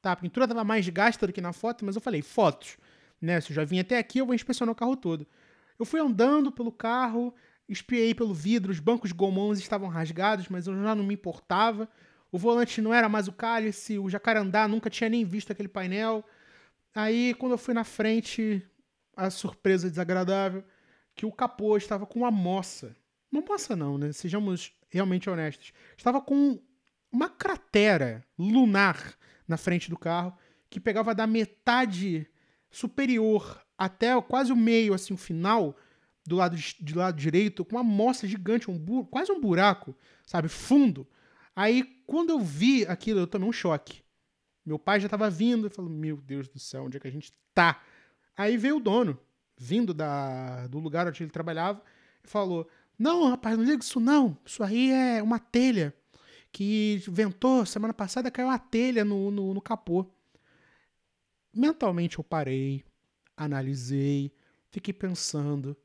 Tá, 0.00 0.12
a 0.12 0.16
pintura 0.16 0.46
tava 0.46 0.62
mais 0.64 0.88
gasta 0.88 1.26
do 1.26 1.32
que 1.32 1.40
na 1.40 1.52
foto, 1.52 1.84
mas 1.84 1.96
eu 1.96 2.00
falei, 2.00 2.22
fotos. 2.22 2.76
né? 3.20 3.40
Se 3.40 3.50
eu 3.50 3.56
já 3.56 3.64
vim 3.64 3.80
até 3.80 3.98
aqui, 3.98 4.18
eu 4.18 4.26
vou 4.26 4.34
inspecionar 4.34 4.72
o 4.72 4.76
carro 4.76 4.96
todo. 4.96 5.26
Eu 5.78 5.84
fui 5.84 6.00
andando 6.00 6.52
pelo 6.52 6.72
carro, 6.72 7.34
espiei 7.68 8.14
pelo 8.14 8.34
vidro, 8.34 8.70
os 8.70 8.80
bancos 8.80 9.12
gomões 9.12 9.58
estavam 9.58 9.88
rasgados, 9.88 10.48
mas 10.48 10.66
eu 10.66 10.74
já 10.82 10.94
não 10.94 11.04
me 11.04 11.14
importava. 11.14 11.88
O 12.30 12.38
volante 12.38 12.80
não 12.80 12.92
era 12.92 13.08
mais 13.08 13.26
o 13.26 13.32
cálice, 13.32 13.98
o 13.98 14.08
jacarandá 14.08 14.68
nunca 14.68 14.90
tinha 14.90 15.08
nem 15.08 15.24
visto 15.24 15.50
aquele 15.50 15.68
painel. 15.68 16.24
Aí, 16.94 17.34
quando 17.34 17.52
eu 17.52 17.58
fui 17.58 17.74
na 17.74 17.84
frente, 17.84 18.62
a 19.16 19.30
surpresa 19.30 19.88
desagradável, 19.88 20.64
que 21.14 21.26
o 21.26 21.32
capô 21.32 21.76
estava 21.76 22.06
com 22.06 22.20
uma 22.20 22.30
moça. 22.30 22.94
Uma 23.30 23.42
moça 23.42 23.74
não, 23.74 23.98
né? 23.98 24.12
Sejamos 24.12 24.72
realmente 24.88 25.28
honestos. 25.28 25.72
Estava 25.96 26.20
com 26.20 26.60
uma 27.10 27.28
cratera 27.28 28.24
lunar 28.38 29.14
na 29.46 29.56
frente 29.56 29.88
do 29.88 29.98
carro, 29.98 30.36
que 30.68 30.78
pegava 30.78 31.14
da 31.14 31.26
metade 31.26 32.28
superior 32.70 33.60
até 33.76 34.20
quase 34.20 34.52
o 34.52 34.56
meio, 34.56 34.92
assim, 34.92 35.14
o 35.14 35.16
final, 35.16 35.76
do 36.26 36.36
lado, 36.36 36.56
de, 36.56 36.94
lado 36.94 37.16
direito, 37.16 37.64
com 37.64 37.76
uma 37.76 37.82
moça 37.82 38.26
gigante, 38.26 38.70
um 38.70 39.04
quase 39.04 39.32
um 39.32 39.40
buraco, 39.40 39.96
sabe, 40.26 40.48
fundo. 40.48 41.06
Aí, 41.56 41.82
quando 42.06 42.30
eu 42.30 42.40
vi 42.40 42.84
aquilo, 42.86 43.20
eu 43.20 43.26
tomei 43.26 43.48
um 43.48 43.52
choque. 43.52 44.02
Meu 44.64 44.78
pai 44.78 45.00
já 45.00 45.06
estava 45.06 45.30
vindo 45.30 45.66
e 45.66 45.70
falou: 45.70 45.90
Meu 45.90 46.18
Deus 46.18 46.48
do 46.48 46.58
céu, 46.58 46.84
onde 46.84 46.98
é 46.98 47.00
que 47.00 47.08
a 47.08 47.10
gente 47.10 47.32
tá? 47.54 47.82
Aí 48.36 48.56
veio 48.58 48.76
o 48.76 48.80
dono, 48.80 49.18
vindo 49.56 49.94
da, 49.94 50.66
do 50.66 50.78
lugar 50.78 51.08
onde 51.08 51.22
ele 51.22 51.30
trabalhava, 51.30 51.82
e 52.22 52.28
falou: 52.28 52.68
Não, 52.98 53.30
rapaz, 53.30 53.56
não 53.56 53.64
liga 53.64 53.82
isso 53.82 53.98
não. 53.98 54.36
Isso 54.44 54.62
aí 54.62 54.90
é 54.90 55.22
uma 55.22 55.38
telha 55.38 55.94
que 56.52 57.02
ventou 57.08 57.66
semana 57.66 57.94
passada, 57.94 58.30
caiu 58.30 58.48
uma 58.48 58.58
telha 58.58 59.04
no, 59.04 59.30
no, 59.30 59.54
no 59.54 59.60
capô. 59.60 60.06
Mentalmente 61.54 62.18
eu 62.18 62.24
parei, 62.24 62.84
analisei, 63.36 64.32
fiquei 64.70 64.92
pensando 64.92 65.76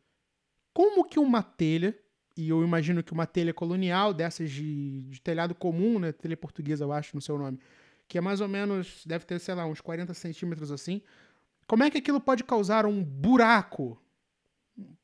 como 0.74 1.04
que 1.04 1.20
uma 1.20 1.44
telha, 1.44 1.98
e 2.36 2.50
eu 2.50 2.64
imagino 2.64 3.04
que 3.04 3.14
uma 3.14 3.28
telha 3.28 3.54
colonial, 3.54 4.14
dessas 4.14 4.50
de, 4.50 5.02
de 5.04 5.22
telhado 5.22 5.54
comum, 5.54 6.00
né, 6.00 6.12
telha 6.12 6.36
portuguesa 6.36 6.84
eu 6.84 6.92
acho 6.92 7.16
no 7.16 7.22
seu 7.22 7.38
nome, 7.38 7.60
que 8.08 8.18
é 8.18 8.22
mais 8.22 8.42
ou 8.42 8.48
menos, 8.48 9.04
deve 9.06 9.26
ter, 9.26 9.40
sei 9.40 9.54
lá, 9.54 9.66
uns 9.66 9.82
40 9.82 10.14
centímetros 10.14 10.72
assim, 10.72 11.02
como 11.68 11.84
é 11.84 11.90
que 11.90 12.00
aquilo 12.00 12.20
pode 12.20 12.44
causar 12.44 12.86
um 12.86 13.04
buraco, 13.04 14.02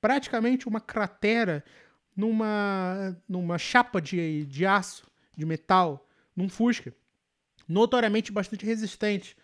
praticamente 0.01 0.68
uma 0.68 0.82
cratera, 0.82 1.63
numa, 2.16 3.16
numa 3.28 3.58
chapa 3.58 4.01
de, 4.01 4.46
de 4.46 4.66
aço, 4.66 5.10
de 5.39 5.46
metal, 5.46 6.08
num 6.36 6.50
Fusca, 6.50 6.93
notoriamente 7.67 8.31
bastante 8.31 8.65
resistente. 8.65 9.38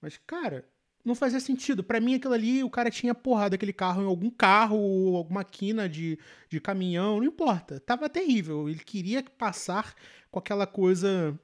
Mas, 0.00 0.18
cara, 0.26 0.64
não 1.04 1.14
fazia 1.14 1.40
sentido. 1.40 1.82
Para 1.82 2.00
mim, 2.00 2.14
aquilo 2.14 2.32
ali, 2.32 2.62
o 2.62 2.70
cara 2.70 2.90
tinha 2.90 3.14
porrado 3.14 3.56
aquele 3.56 3.72
carro 3.72 4.02
em 4.02 4.06
algum 4.06 4.30
carro, 4.30 4.78
ou 4.78 5.16
alguma 5.16 5.42
quina 5.44 5.88
de, 5.88 6.18
de 6.48 6.60
caminhão, 6.60 7.16
não 7.16 7.24
importa. 7.24 7.80
Tava 7.80 8.08
terrível. 8.08 8.68
Ele 8.68 8.78
queria 8.78 9.22
passar 9.22 9.94
com 10.30 10.38
aquela 10.38 10.66
coisa, 10.66 11.38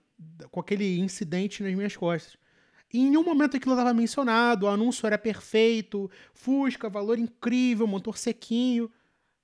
com 0.51 0.61
aquele 0.61 0.99
incidente 0.99 1.63
nas 1.63 1.75
minhas 1.75 1.97
costas. 1.97 2.37
E 2.93 3.01
em 3.01 3.11
nenhum 3.11 3.25
momento 3.25 3.57
aquilo 3.57 3.75
estava 3.75 3.93
mencionado, 3.93 4.65
o 4.65 4.69
anúncio 4.69 5.07
era 5.07 5.19
perfeito, 5.19 6.11
Fusca, 6.33 6.89
valor 6.89 7.19
incrível, 7.19 7.87
motor 7.87 8.17
sequinho. 8.17 8.91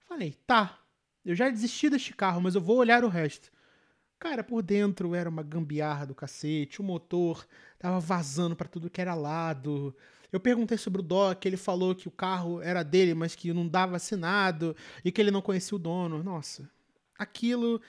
Falei, 0.08 0.34
tá, 0.46 0.80
eu 1.24 1.34
já 1.34 1.50
desisti 1.50 1.90
deste 1.90 2.14
carro, 2.14 2.40
mas 2.40 2.54
eu 2.54 2.60
vou 2.60 2.78
olhar 2.78 3.04
o 3.04 3.08
resto. 3.08 3.50
Cara, 4.18 4.42
por 4.42 4.62
dentro 4.62 5.14
era 5.14 5.28
uma 5.28 5.42
gambiarra 5.42 6.06
do 6.06 6.14
cacete, 6.14 6.80
o 6.80 6.84
motor 6.84 7.46
tava 7.78 8.00
vazando 8.00 8.56
para 8.56 8.68
tudo 8.68 8.88
que 8.90 9.00
era 9.00 9.14
lado. 9.14 9.94
Eu 10.32 10.40
perguntei 10.40 10.78
sobre 10.78 11.00
o 11.00 11.04
Doc, 11.04 11.44
ele 11.44 11.56
falou 11.56 11.94
que 11.94 12.08
o 12.08 12.10
carro 12.10 12.60
era 12.60 12.82
dele, 12.82 13.14
mas 13.14 13.34
que 13.34 13.52
não 13.52 13.68
dava 13.68 13.96
assinado 13.96 14.74
e 15.04 15.12
que 15.12 15.20
ele 15.20 15.30
não 15.30 15.42
conhecia 15.42 15.76
o 15.76 15.78
dono. 15.78 16.22
Nossa, 16.22 16.68
aquilo 17.18 17.80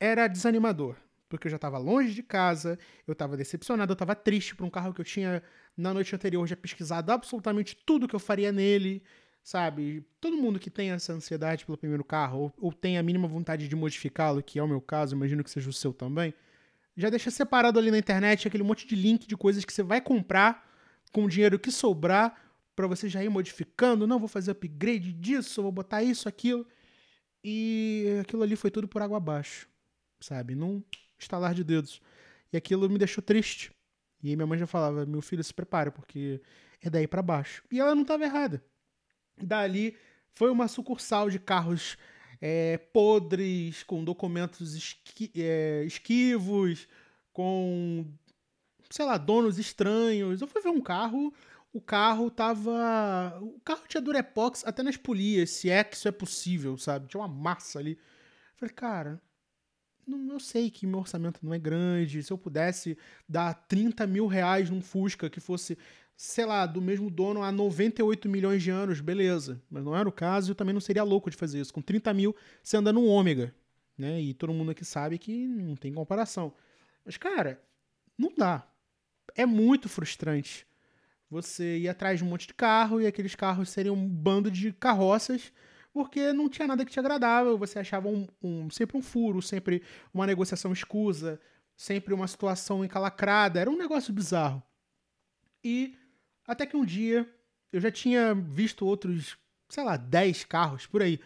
era 0.00 0.26
desanimador, 0.26 0.96
porque 1.28 1.46
eu 1.46 1.50
já 1.50 1.56
estava 1.56 1.78
longe 1.78 2.14
de 2.14 2.22
casa, 2.22 2.78
eu 3.06 3.12
estava 3.12 3.36
decepcionado, 3.36 3.92
eu 3.92 3.94
estava 3.94 4.14
triste 4.14 4.56
por 4.56 4.64
um 4.64 4.70
carro 4.70 4.92
que 4.94 5.00
eu 5.00 5.04
tinha 5.04 5.42
na 5.76 5.92
noite 5.92 6.14
anterior 6.14 6.46
já 6.46 6.56
pesquisado 6.56 7.12
absolutamente 7.12 7.76
tudo 7.84 8.08
que 8.08 8.14
eu 8.14 8.20
faria 8.20 8.50
nele 8.50 9.02
sabe? 9.44 10.02
Todo 10.20 10.38
mundo 10.38 10.58
que 10.58 10.70
tem 10.70 10.90
essa 10.90 11.12
ansiedade 11.12 11.66
pelo 11.66 11.76
primeiro 11.76 12.02
carro, 12.02 12.38
ou, 12.38 12.54
ou 12.58 12.72
tem 12.72 12.96
a 12.96 13.02
mínima 13.02 13.28
vontade 13.28 13.68
de 13.68 13.76
modificá-lo, 13.76 14.42
que 14.42 14.58
é 14.58 14.62
o 14.62 14.66
meu 14.66 14.80
caso, 14.80 15.14
imagino 15.14 15.44
que 15.44 15.50
seja 15.50 15.68
o 15.68 15.72
seu 15.72 15.92
também, 15.92 16.32
já 16.96 17.10
deixa 17.10 17.30
separado 17.30 17.78
ali 17.78 17.90
na 17.90 17.98
internet 17.98 18.48
aquele 18.48 18.62
monte 18.62 18.86
de 18.86 18.96
link 18.96 19.26
de 19.26 19.36
coisas 19.36 19.64
que 19.64 19.72
você 19.72 19.82
vai 19.82 20.00
comprar 20.00 20.66
com 21.12 21.24
o 21.24 21.28
dinheiro 21.28 21.58
que 21.58 21.70
sobrar 21.70 22.40
para 22.74 22.86
você 22.86 23.08
já 23.08 23.22
ir 23.22 23.28
modificando. 23.28 24.06
Não, 24.06 24.18
vou 24.18 24.28
fazer 24.28 24.52
upgrade 24.52 25.12
disso, 25.12 25.62
vou 25.62 25.72
botar 25.72 26.02
isso, 26.02 26.28
aquilo. 26.28 26.66
E 27.42 28.18
aquilo 28.22 28.42
ali 28.42 28.56
foi 28.56 28.70
tudo 28.70 28.88
por 28.88 29.02
água 29.02 29.18
abaixo, 29.18 29.68
sabe? 30.20 30.54
Num 30.54 30.82
estalar 31.18 31.52
de 31.52 31.62
dedos. 31.62 32.00
E 32.52 32.56
aquilo 32.56 32.88
me 32.88 32.96
deixou 32.96 33.22
triste. 33.22 33.72
E 34.22 34.30
aí 34.30 34.36
minha 34.36 34.46
mãe 34.46 34.58
já 34.58 34.66
falava: 34.66 35.04
meu 35.04 35.20
filho, 35.20 35.44
se 35.44 35.52
prepara, 35.52 35.90
porque 35.90 36.40
é 36.80 36.88
daí 36.88 37.06
para 37.06 37.20
baixo. 37.20 37.62
E 37.70 37.78
ela 37.78 37.94
não 37.94 38.02
estava 38.02 38.24
errada. 38.24 38.64
Dali 39.42 39.96
foi 40.32 40.50
uma 40.50 40.68
sucursal 40.68 41.30
de 41.30 41.38
carros 41.38 41.96
é, 42.40 42.78
podres, 42.78 43.82
com 43.82 44.04
documentos 44.04 44.74
esqui, 44.74 45.30
é, 45.36 45.84
esquivos, 45.84 46.88
com, 47.32 48.06
sei 48.90 49.04
lá, 49.04 49.16
donos 49.16 49.58
estranhos. 49.58 50.40
Eu 50.40 50.46
fui 50.46 50.60
ver 50.60 50.68
um 50.68 50.80
carro, 50.80 51.32
o 51.72 51.80
carro 51.80 52.30
tava. 52.30 53.38
O 53.40 53.60
carro 53.60 53.82
tinha 53.88 54.00
Durepox 54.00 54.64
até 54.66 54.82
nas 54.82 54.96
polias, 54.96 55.50
se 55.50 55.70
é 55.70 55.82
que 55.82 55.96
isso 55.96 56.08
é 56.08 56.12
possível, 56.12 56.76
sabe? 56.76 57.08
Tinha 57.08 57.20
uma 57.20 57.28
massa 57.28 57.78
ali. 57.78 57.98
Falei, 58.56 58.74
cara, 58.74 59.22
não, 60.06 60.34
eu 60.34 60.40
sei 60.40 60.70
que 60.70 60.86
meu 60.86 61.00
orçamento 61.00 61.40
não 61.42 61.54
é 61.54 61.58
grande. 61.58 62.22
Se 62.22 62.32
eu 62.32 62.38
pudesse 62.38 62.96
dar 63.28 63.54
30 63.54 64.06
mil 64.06 64.26
reais 64.26 64.70
num 64.70 64.80
Fusca 64.80 65.30
que 65.30 65.40
fosse 65.40 65.78
sei 66.16 66.44
lá, 66.44 66.66
do 66.66 66.80
mesmo 66.80 67.10
dono 67.10 67.42
há 67.42 67.50
98 67.50 68.28
milhões 68.28 68.62
de 68.62 68.70
anos, 68.70 69.00
beleza. 69.00 69.60
Mas 69.70 69.84
não 69.84 69.96
era 69.96 70.08
o 70.08 70.12
caso 70.12 70.48
e 70.48 70.52
eu 70.52 70.54
também 70.54 70.72
não 70.72 70.80
seria 70.80 71.02
louco 71.02 71.30
de 71.30 71.36
fazer 71.36 71.60
isso. 71.60 71.72
Com 71.72 71.82
30 71.82 72.12
mil, 72.14 72.34
você 72.62 72.76
anda 72.76 72.92
no 72.92 73.04
ômega, 73.04 73.54
né? 73.98 74.20
E 74.20 74.32
todo 74.34 74.52
mundo 74.52 74.70
aqui 74.70 74.84
sabe 74.84 75.18
que 75.18 75.46
não 75.46 75.76
tem 75.76 75.92
comparação. 75.92 76.54
Mas, 77.04 77.16
cara, 77.16 77.60
não 78.16 78.32
dá. 78.36 78.66
É 79.34 79.44
muito 79.44 79.88
frustrante 79.88 80.66
você 81.28 81.78
ir 81.78 81.88
atrás 81.88 82.18
de 82.18 82.24
um 82.24 82.28
monte 82.28 82.46
de 82.46 82.54
carro 82.54 83.00
e 83.00 83.06
aqueles 83.06 83.34
carros 83.34 83.68
seriam 83.68 83.96
um 83.96 84.08
bando 84.08 84.50
de 84.50 84.72
carroças 84.72 85.52
porque 85.92 86.32
não 86.32 86.48
tinha 86.48 86.66
nada 86.66 86.84
que 86.84 86.90
te 86.90 87.00
agradava. 87.00 87.56
Você 87.56 87.78
achava 87.78 88.08
um, 88.08 88.26
um, 88.42 88.68
sempre 88.70 88.96
um 88.96 89.02
furo, 89.02 89.40
sempre 89.40 89.82
uma 90.12 90.26
negociação 90.26 90.72
escusa, 90.72 91.40
sempre 91.76 92.14
uma 92.14 92.26
situação 92.26 92.84
encalacrada. 92.84 93.60
Era 93.60 93.70
um 93.70 93.76
negócio 93.76 94.12
bizarro. 94.12 94.62
E 95.62 95.96
até 96.46 96.66
que 96.66 96.76
um 96.76 96.84
dia 96.84 97.28
eu 97.72 97.80
já 97.80 97.90
tinha 97.90 98.34
visto 98.34 98.86
outros, 98.86 99.36
sei 99.68 99.82
lá, 99.84 99.96
10 99.96 100.44
carros 100.44 100.86
por 100.86 101.02
aí. 101.02 101.18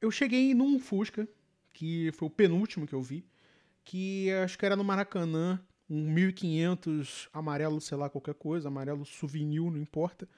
Eu 0.00 0.10
cheguei 0.10 0.54
num 0.54 0.78
Fusca, 0.78 1.28
que 1.72 2.10
foi 2.12 2.28
o 2.28 2.30
penúltimo 2.30 2.86
que 2.86 2.94
eu 2.94 3.02
vi, 3.02 3.26
que 3.84 4.30
acho 4.42 4.58
que 4.58 4.64
era 4.64 4.76
no 4.76 4.84
Maracanã, 4.84 5.60
um 5.88 6.10
1500 6.10 7.28
amarelo, 7.32 7.80
sei 7.80 7.96
lá, 7.96 8.08
qualquer 8.08 8.34
coisa, 8.34 8.68
amarelo 8.68 9.04
souvenir, 9.04 9.62
não 9.62 9.78
importa. 9.78 10.28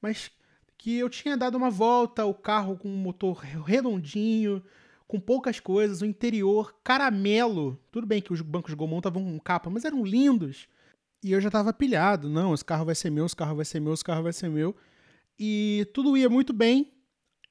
Mas 0.00 0.30
que 0.76 0.96
eu 0.96 1.08
tinha 1.10 1.36
dado 1.36 1.56
uma 1.56 1.70
volta, 1.70 2.24
o 2.24 2.34
carro 2.34 2.76
com 2.76 2.88
um 2.88 2.96
motor 2.96 3.36
redondinho, 3.38 4.62
com 5.06 5.20
poucas 5.20 5.60
coisas, 5.60 6.02
o 6.02 6.06
interior 6.06 6.74
caramelo. 6.82 7.78
Tudo 7.90 8.06
bem 8.06 8.22
que 8.22 8.32
os 8.32 8.40
bancos 8.40 8.74
Gomon 8.74 8.98
estavam 8.98 9.24
com 9.24 9.38
capa, 9.40 9.68
mas 9.68 9.84
eram 9.84 10.04
lindos. 10.04 10.68
E 11.22 11.32
eu 11.32 11.40
já 11.40 11.50
tava 11.50 11.72
pilhado, 11.72 12.28
não, 12.28 12.54
esse 12.54 12.64
carro 12.64 12.86
vai 12.86 12.94
ser 12.94 13.10
meu, 13.10 13.26
esse 13.26 13.36
carro 13.36 13.54
vai 13.54 13.64
ser 13.64 13.78
meu, 13.78 13.92
esse 13.92 14.04
carro 14.04 14.22
vai 14.22 14.32
ser 14.32 14.48
meu. 14.48 14.74
E 15.38 15.86
tudo 15.92 16.16
ia 16.16 16.30
muito 16.30 16.52
bem. 16.52 16.92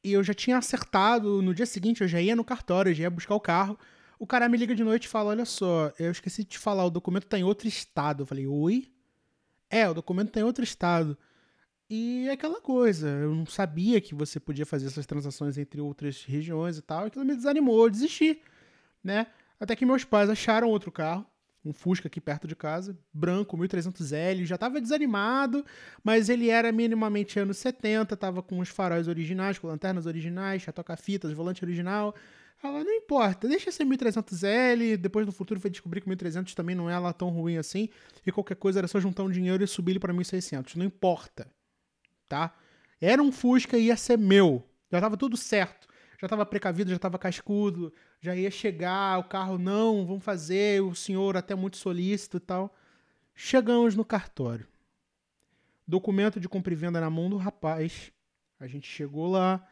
E 0.03 0.13
eu 0.13 0.23
já 0.23 0.33
tinha 0.33 0.57
acertado, 0.57 1.41
no 1.41 1.53
dia 1.53 1.65
seguinte 1.65 2.01
eu 2.01 2.07
já 2.07 2.21
ia 2.21 2.35
no 2.35 2.43
cartório, 2.43 2.89
eu 2.89 2.93
já 2.95 3.03
ia 3.03 3.09
buscar 3.09 3.35
o 3.35 3.39
carro. 3.39 3.77
O 4.17 4.25
cara 4.25 4.49
me 4.49 4.57
liga 4.57 4.73
de 4.73 4.83
noite 4.83 5.05
e 5.05 5.07
fala: 5.07 5.29
Olha 5.29 5.45
só, 5.45 5.91
eu 5.99 6.11
esqueci 6.11 6.43
de 6.43 6.51
te 6.51 6.59
falar, 6.59 6.85
o 6.85 6.89
documento 6.89 7.27
tá 7.27 7.37
em 7.37 7.43
outro 7.43 7.67
estado. 7.67 8.23
Eu 8.23 8.27
falei: 8.27 8.47
Oi? 8.47 8.91
É, 9.69 9.87
o 9.87 9.93
documento 9.93 10.31
tá 10.31 10.39
em 10.39 10.43
outro 10.43 10.63
estado. 10.63 11.17
E 11.89 12.27
é 12.27 12.31
aquela 12.33 12.61
coisa, 12.61 13.07
eu 13.07 13.33
não 13.33 13.45
sabia 13.47 13.99
que 13.99 14.13
você 14.13 14.39
podia 14.39 14.65
fazer 14.65 14.87
essas 14.87 15.05
transações 15.05 15.57
entre 15.57 15.81
outras 15.81 16.23
regiões 16.23 16.77
e 16.77 16.81
tal. 16.81 17.05
Aquilo 17.05 17.25
me 17.25 17.35
desanimou, 17.35 17.85
eu 17.85 17.89
desisti, 17.89 18.41
né? 19.03 19.27
Até 19.59 19.75
que 19.75 19.85
meus 19.85 20.03
pais 20.03 20.29
acharam 20.29 20.69
outro 20.69 20.91
carro 20.91 21.25
um 21.69 21.73
Fusca 21.73 22.07
aqui 22.07 22.19
perto 22.19 22.47
de 22.47 22.55
casa, 22.55 22.97
branco, 23.13 23.57
1300L, 23.57 24.45
já 24.45 24.55
estava 24.55 24.81
desanimado, 24.81 25.63
mas 26.03 26.29
ele 26.29 26.49
era 26.49 26.71
minimamente 26.71 27.39
anos 27.39 27.57
70, 27.57 28.17
tava 28.17 28.41
com 28.41 28.59
os 28.59 28.69
faróis 28.69 29.07
originais, 29.07 29.59
com 29.59 29.67
lanternas 29.67 30.05
originais, 30.05 30.63
já 30.63 30.71
toca 30.71 30.97
fitas, 30.97 31.31
volante 31.31 31.63
original. 31.63 32.15
Ela, 32.61 32.83
não 32.83 32.91
importa, 32.91 33.47
deixa 33.47 33.71
ser 33.71 33.85
1300L, 33.85 34.97
depois 34.97 35.25
no 35.25 35.31
futuro 35.31 35.59
foi 35.59 35.69
descobrir 35.69 36.01
que 36.01 36.07
o 36.07 36.09
1300 36.09 36.53
também 36.55 36.75
não 36.75 36.89
é 36.89 36.97
lá 36.97 37.13
tão 37.13 37.29
ruim 37.29 37.57
assim, 37.57 37.87
e 38.25 38.31
qualquer 38.31 38.55
coisa 38.55 38.79
era 38.79 38.87
só 38.87 38.99
juntar 38.99 39.23
um 39.23 39.29
dinheiro 39.29 39.63
e 39.63 39.67
subir 39.67 39.91
ele 39.91 39.99
para 39.99 40.11
1600, 40.11 40.75
não 40.75 40.85
importa. 40.85 41.47
tá? 42.27 42.53
Era 42.99 43.21
um 43.21 43.31
Fusca 43.31 43.77
e 43.77 43.85
ia 43.85 43.95
ser 43.95 44.17
meu. 44.17 44.63
Já 44.91 44.99
tava 44.99 45.15
tudo 45.15 45.37
certo. 45.37 45.87
Já 46.19 46.27
tava 46.27 46.45
precavido, 46.45 46.91
já 46.91 46.99
tava 46.99 47.17
cascudo, 47.17 47.93
já 48.21 48.35
ia 48.35 48.51
chegar, 48.51 49.17
o 49.19 49.23
carro 49.23 49.57
não, 49.57 50.05
vamos 50.05 50.23
fazer, 50.23 50.81
o 50.81 50.93
senhor 50.93 51.37
até 51.37 51.55
muito 51.55 51.77
solícito 51.77 52.37
e 52.37 52.39
tal. 52.39 52.75
Chegamos 53.33 53.95
no 53.95 54.03
cartório. 54.03 54.67
Documento 55.87 56.39
de 56.39 56.49
compra 56.49 56.73
e 56.73 56.75
venda 56.75 56.99
na 56.99 57.09
mão 57.09 57.29
do 57.29 57.37
rapaz. 57.37 58.11
A 58.59 58.67
gente 58.67 58.87
chegou 58.87 59.27
lá, 59.27 59.65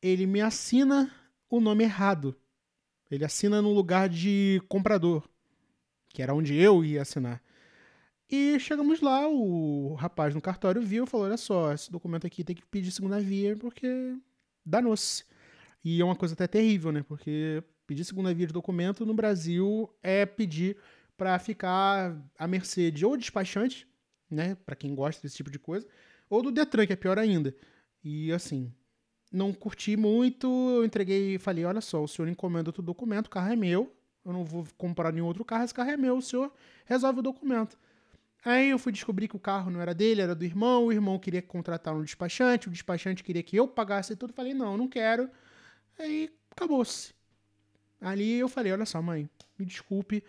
ele 0.00 0.26
me 0.26 0.40
assina 0.40 1.12
o 1.48 1.60
nome 1.60 1.84
errado. 1.84 2.36
Ele 3.10 3.24
assina 3.24 3.60
no 3.60 3.72
lugar 3.72 4.08
de 4.08 4.62
comprador, 4.68 5.28
que 6.08 6.22
era 6.22 6.32
onde 6.32 6.54
eu 6.54 6.84
ia 6.84 7.02
assinar. 7.02 7.42
E 8.30 8.60
chegamos 8.60 9.00
lá, 9.00 9.28
o 9.28 9.94
rapaz 9.94 10.32
no 10.32 10.40
cartório 10.40 10.80
viu 10.80 11.02
e 11.02 11.06
falou: 11.08 11.26
Olha 11.26 11.36
só, 11.36 11.72
esse 11.72 11.90
documento 11.90 12.28
aqui 12.28 12.44
tem 12.44 12.54
que 12.54 12.64
pedir 12.64 12.92
segunda 12.92 13.18
via 13.18 13.56
porque 13.56 14.16
danou-se. 14.64 15.24
E 15.84 16.00
é 16.00 16.04
uma 16.04 16.14
coisa 16.14 16.34
até 16.34 16.46
terrível, 16.46 16.92
né? 16.92 17.02
Porque 17.02 17.64
pedir 17.90 18.04
segunda 18.04 18.32
via 18.32 18.46
de 18.46 18.52
documento 18.52 19.04
no 19.04 19.12
Brasil 19.12 19.92
é 20.00 20.24
pedir 20.24 20.76
para 21.16 21.36
ficar 21.40 22.16
à 22.38 22.46
mercê 22.46 22.88
de 22.88 23.04
ou 23.04 23.16
despachante, 23.16 23.84
né? 24.30 24.56
Para 24.64 24.76
quem 24.76 24.94
gosta 24.94 25.20
desse 25.20 25.36
tipo 25.36 25.50
de 25.50 25.58
coisa, 25.58 25.88
ou 26.28 26.40
do 26.40 26.52
Detran, 26.52 26.86
que 26.86 26.92
é 26.92 26.96
pior 26.96 27.18
ainda. 27.18 27.52
E 28.04 28.30
assim, 28.30 28.72
não 29.32 29.52
curti 29.52 29.96
muito, 29.96 30.46
eu 30.46 30.84
entreguei 30.84 31.34
e 31.34 31.38
falei: 31.38 31.64
Olha 31.64 31.80
só, 31.80 32.00
o 32.00 32.06
senhor 32.06 32.28
encomenda 32.28 32.68
outro 32.68 32.80
documento, 32.80 33.26
o 33.26 33.30
carro 33.30 33.52
é 33.52 33.56
meu, 33.56 33.92
eu 34.24 34.32
não 34.32 34.44
vou 34.44 34.64
comprar 34.78 35.12
nenhum 35.12 35.26
outro 35.26 35.44
carro, 35.44 35.64
esse 35.64 35.74
carro 35.74 35.90
é 35.90 35.96
meu, 35.96 36.18
o 36.18 36.22
senhor 36.22 36.52
resolve 36.84 37.18
o 37.18 37.22
documento. 37.22 37.76
Aí 38.44 38.70
eu 38.70 38.78
fui 38.78 38.92
descobrir 38.92 39.26
que 39.26 39.34
o 39.34 39.40
carro 39.40 39.68
não 39.68 39.80
era 39.80 39.92
dele, 39.92 40.20
era 40.20 40.34
do 40.34 40.44
irmão. 40.44 40.86
O 40.86 40.92
irmão 40.92 41.18
queria 41.18 41.42
contratar 41.42 41.92
um 41.92 42.04
despachante, 42.04 42.68
o 42.68 42.70
despachante 42.70 43.24
queria 43.24 43.42
que 43.42 43.56
eu 43.56 43.66
pagasse 43.66 44.14
tudo. 44.14 44.32
Falei, 44.32 44.54
não, 44.54 44.76
não 44.76 44.88
quero. 44.88 45.28
Aí 45.98 46.30
acabou-se. 46.52 47.19
Ali 48.00 48.38
eu 48.38 48.48
falei, 48.48 48.72
olha 48.72 48.86
só, 48.86 49.02
mãe, 49.02 49.28
me 49.58 49.66
desculpe, 49.66 50.24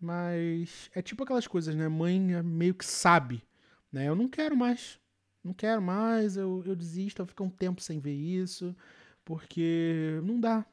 mas 0.00 0.90
é 0.94 1.00
tipo 1.00 1.22
aquelas 1.22 1.46
coisas, 1.46 1.74
né? 1.74 1.88
Mãe 1.88 2.34
é 2.34 2.42
meio 2.42 2.74
que 2.74 2.84
sabe, 2.84 3.42
né? 3.90 4.08
Eu 4.08 4.14
não 4.14 4.28
quero 4.28 4.56
mais, 4.56 4.98
não 5.42 5.54
quero 5.54 5.80
mais, 5.80 6.36
eu, 6.36 6.62
eu 6.66 6.76
desisto, 6.76 7.22
eu 7.22 7.26
fico 7.26 7.44
um 7.44 7.50
tempo 7.50 7.80
sem 7.80 7.98
ver 7.98 8.14
isso, 8.14 8.76
porque 9.24 10.20
não 10.22 10.38
dá, 10.38 10.66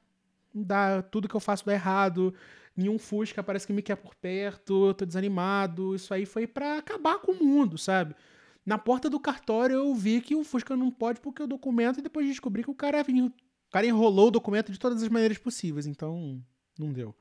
não 0.54 0.64
dá, 0.64 1.02
tudo 1.02 1.30
que 1.30 1.36
eu 1.36 1.40
faço 1.40 1.66
dá 1.66 1.74
errado, 1.74 2.34
nenhum 2.76 3.00
Fusca 3.00 3.42
parece 3.42 3.66
que 3.66 3.74
me 3.74 3.82
quer 3.82 3.96
por 3.96 4.14
perto, 4.16 4.88
eu 4.88 4.94
tô 4.94 5.06
desanimado. 5.06 5.96
Isso 5.96 6.14
aí 6.14 6.26
foi 6.26 6.48
para 6.48 6.78
acabar 6.78 7.20
com 7.20 7.32
o 7.32 7.44
mundo, 7.44 7.78
sabe? 7.78 8.16
Na 8.66 8.78
porta 8.78 9.10
do 9.10 9.20
cartório 9.20 9.76
eu 9.76 9.96
vi 9.96 10.22
que 10.22 10.36
o 10.36 10.44
Fusca 10.44 10.76
não 10.76 10.92
pode 10.92 11.20
porque 11.22 11.42
o 11.42 11.48
documento, 11.48 12.00
e 12.00 12.04
depois 12.04 12.28
descobri 12.28 12.64
que 12.64 12.72
o 12.72 12.76
cara, 12.76 13.04
o 13.72 13.74
cara 13.74 13.88
enrolou 13.88 14.28
o 14.28 14.32
documento 14.32 14.70
de 14.70 14.78
todas 14.78 15.02
as 15.02 15.08
maneiras 15.08 15.38
possíveis, 15.38 15.88
então 15.88 16.44
não 16.78 16.92
deu. 16.92 17.16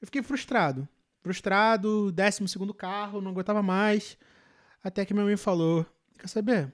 Eu 0.00 0.06
fiquei 0.06 0.22
frustrado. 0.22 0.88
Frustrado, 1.20 2.12
décimo 2.12 2.46
segundo 2.46 2.72
carro, 2.72 3.20
não 3.20 3.32
aguentava 3.32 3.60
mais. 3.60 4.16
Até 4.84 5.04
que 5.04 5.12
minha 5.12 5.26
mãe 5.26 5.36
falou: 5.36 5.84
Quer 6.16 6.28
saber? 6.28 6.72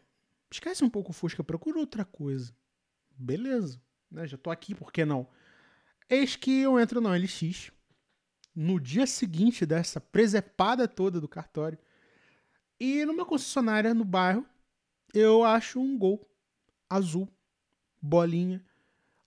Esquece 0.51 0.85
um 0.85 0.91
pouco 0.91 1.13
o 1.13 1.15
Fusca, 1.15 1.43
procura 1.43 1.79
outra 1.79 2.05
coisa. 2.05 2.55
Beleza, 3.17 3.81
né? 4.11 4.27
Já 4.27 4.37
tô 4.37 4.51
aqui, 4.51 4.75
por 4.75 4.93
que 4.93 5.03
não? 5.03 5.27
Eis 6.07 6.37
que 6.37 6.61
eu 6.61 6.79
entro 6.79 7.01
na 7.01 7.17
LX, 7.17 7.73
no 8.55 8.79
dia 8.79 9.07
seguinte 9.07 9.65
dessa 9.65 9.99
presepada 9.99 10.87
toda 10.87 11.19
do 11.19 11.27
cartório. 11.27 11.79
E 12.79 13.07
numa 13.07 13.25
concessionária 13.25 13.95
no 13.95 14.05
bairro, 14.05 14.45
eu 15.15 15.43
acho 15.43 15.81
um 15.81 15.97
gol 15.97 16.31
azul, 16.87 17.27
bolinha, 18.03 18.63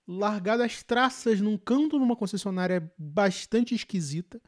largado 0.08 0.64
às 0.64 0.84
traças 0.84 1.40
num 1.40 1.58
canto 1.58 1.98
numa 1.98 2.16
concessionária 2.16 2.92
bastante 2.98 3.74
esquisita. 3.74 4.42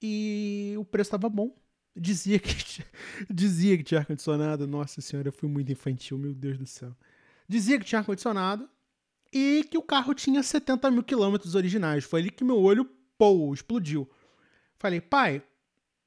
E 0.00 0.74
o 0.78 0.84
preço 0.84 1.08
estava 1.08 1.28
bom. 1.28 1.54
Dizia 1.96 2.38
que, 2.38 2.84
dizia 3.28 3.76
que 3.76 3.82
tinha 3.82 4.00
ar-condicionado. 4.00 4.66
Nossa 4.66 5.00
senhora, 5.00 5.28
eu 5.28 5.32
fui 5.32 5.48
muito 5.48 5.72
infantil, 5.72 6.16
meu 6.16 6.34
Deus 6.34 6.56
do 6.56 6.66
céu. 6.66 6.96
Dizia 7.48 7.78
que 7.78 7.84
tinha 7.84 7.98
ar-condicionado 7.98 8.68
e 9.32 9.64
que 9.70 9.76
o 9.76 9.82
carro 9.82 10.14
tinha 10.14 10.42
70 10.42 10.90
mil 10.90 11.02
quilômetros 11.02 11.54
originais. 11.54 12.04
Foi 12.04 12.20
ali 12.20 12.30
que 12.30 12.44
meu 12.44 12.58
olho 12.58 12.88
pô, 13.18 13.52
explodiu. 13.52 14.08
Falei, 14.78 15.00
pai, 15.00 15.42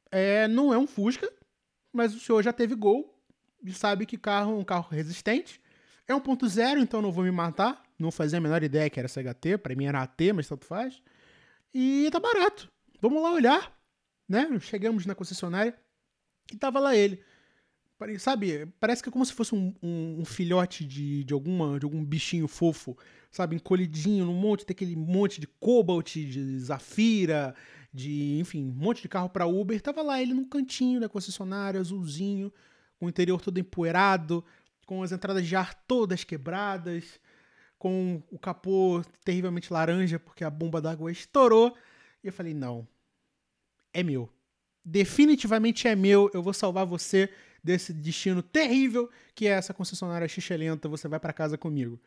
é, 0.10 0.48
não 0.48 0.74
é 0.74 0.78
um 0.78 0.88
Fusca, 0.88 1.30
mas 1.92 2.16
o 2.16 2.20
senhor 2.20 2.42
já 2.42 2.54
teve 2.54 2.74
gol 2.74 3.14
e 3.62 3.74
sabe 3.74 4.06
que 4.06 4.18
carro 4.18 4.54
é 4.54 4.56
um 4.56 4.64
carro 4.64 4.88
resistente. 4.90 5.62
É 6.08 6.14
1.0, 6.14 6.82
então 6.82 7.02
não 7.02 7.12
vou 7.12 7.24
me 7.24 7.32
matar. 7.32 7.84
Não 8.02 8.12
fazia 8.12 8.40
a 8.40 8.42
menor 8.42 8.64
ideia 8.64 8.90
que 8.90 9.00
era 9.00 9.08
CHT, 9.08 9.60
para 9.62 9.76
mim 9.76 9.86
era 9.86 10.02
AT, 10.02 10.20
mas 10.34 10.48
tanto 10.48 10.66
faz. 10.66 11.02
E 11.74 12.10
tá 12.12 12.20
barato. 12.20 12.70
Vamos 13.00 13.22
lá 13.22 13.32
olhar, 13.32 13.78
né? 14.28 14.48
Chegamos 14.60 15.06
na 15.06 15.16
concessionária 15.16 15.76
e 16.52 16.58
tava 16.58 16.80
lá 16.80 16.96
ele. 16.96 17.24
Sabe, 18.18 18.66
parece 18.80 19.04
que 19.04 19.10
é 19.10 19.12
como 19.12 19.24
se 19.24 19.32
fosse 19.32 19.54
um, 19.54 19.76
um, 19.82 20.22
um 20.22 20.26
filhote 20.26 20.84
de, 20.84 21.24
de, 21.24 21.34
alguma, 21.34 21.80
de 21.80 21.86
algum 21.86 22.04
bichinho 22.04 22.48
fofo, 22.48 22.98
sabe, 23.30 23.56
encolhidinho 23.56 24.26
num 24.26 24.34
monte, 24.34 24.66
tem 24.66 24.74
aquele 24.74 24.96
monte 24.96 25.40
de 25.40 25.46
Cobalt, 25.46 26.16
de 26.16 26.60
Zafira, 26.60 27.54
de, 27.94 28.40
enfim, 28.40 28.64
um 28.64 28.74
monte 28.74 29.04
de 29.04 29.08
carro 29.08 29.30
para 29.30 29.46
Uber. 29.46 29.80
Tava 29.80 30.02
lá 30.02 30.20
ele 30.20 30.34
num 30.34 30.46
cantinho 30.46 31.00
da 31.00 31.08
concessionária, 31.08 31.80
azulzinho, 31.80 32.52
com 32.98 33.06
o 33.06 33.10
interior 33.10 33.40
todo 33.40 33.60
empoeirado, 33.60 34.44
com 34.88 35.04
as 35.04 35.12
entradas 35.12 35.46
de 35.46 35.56
ar 35.56 35.76
todas 35.86 36.24
quebradas, 36.24 37.20
com 37.82 38.22
o 38.30 38.38
capô 38.38 39.04
terrivelmente 39.26 39.74
laranja 39.74 40.20
porque 40.20 40.44
a 40.44 40.52
bomba 40.52 40.80
d'água 40.80 41.12
estourou. 41.12 41.76
E 42.24 42.28
eu 42.28 42.32
falei: 42.32 42.54
não, 42.54 42.88
é 43.92 44.04
meu. 44.04 44.30
Definitivamente 44.86 45.88
é 45.88 45.96
meu, 45.96 46.30
eu 46.32 46.44
vou 46.44 46.54
salvar 46.54 46.86
você 46.86 47.28
desse 47.64 47.92
destino 47.92 48.44
terrível 48.44 49.10
que 49.34 49.48
é 49.48 49.52
essa 49.52 49.74
concessionária 49.74 50.28
xixelenta, 50.28 50.88
você 50.88 51.08
vai 51.08 51.20
para 51.20 51.34
casa 51.34 51.58
comigo. 51.58 52.00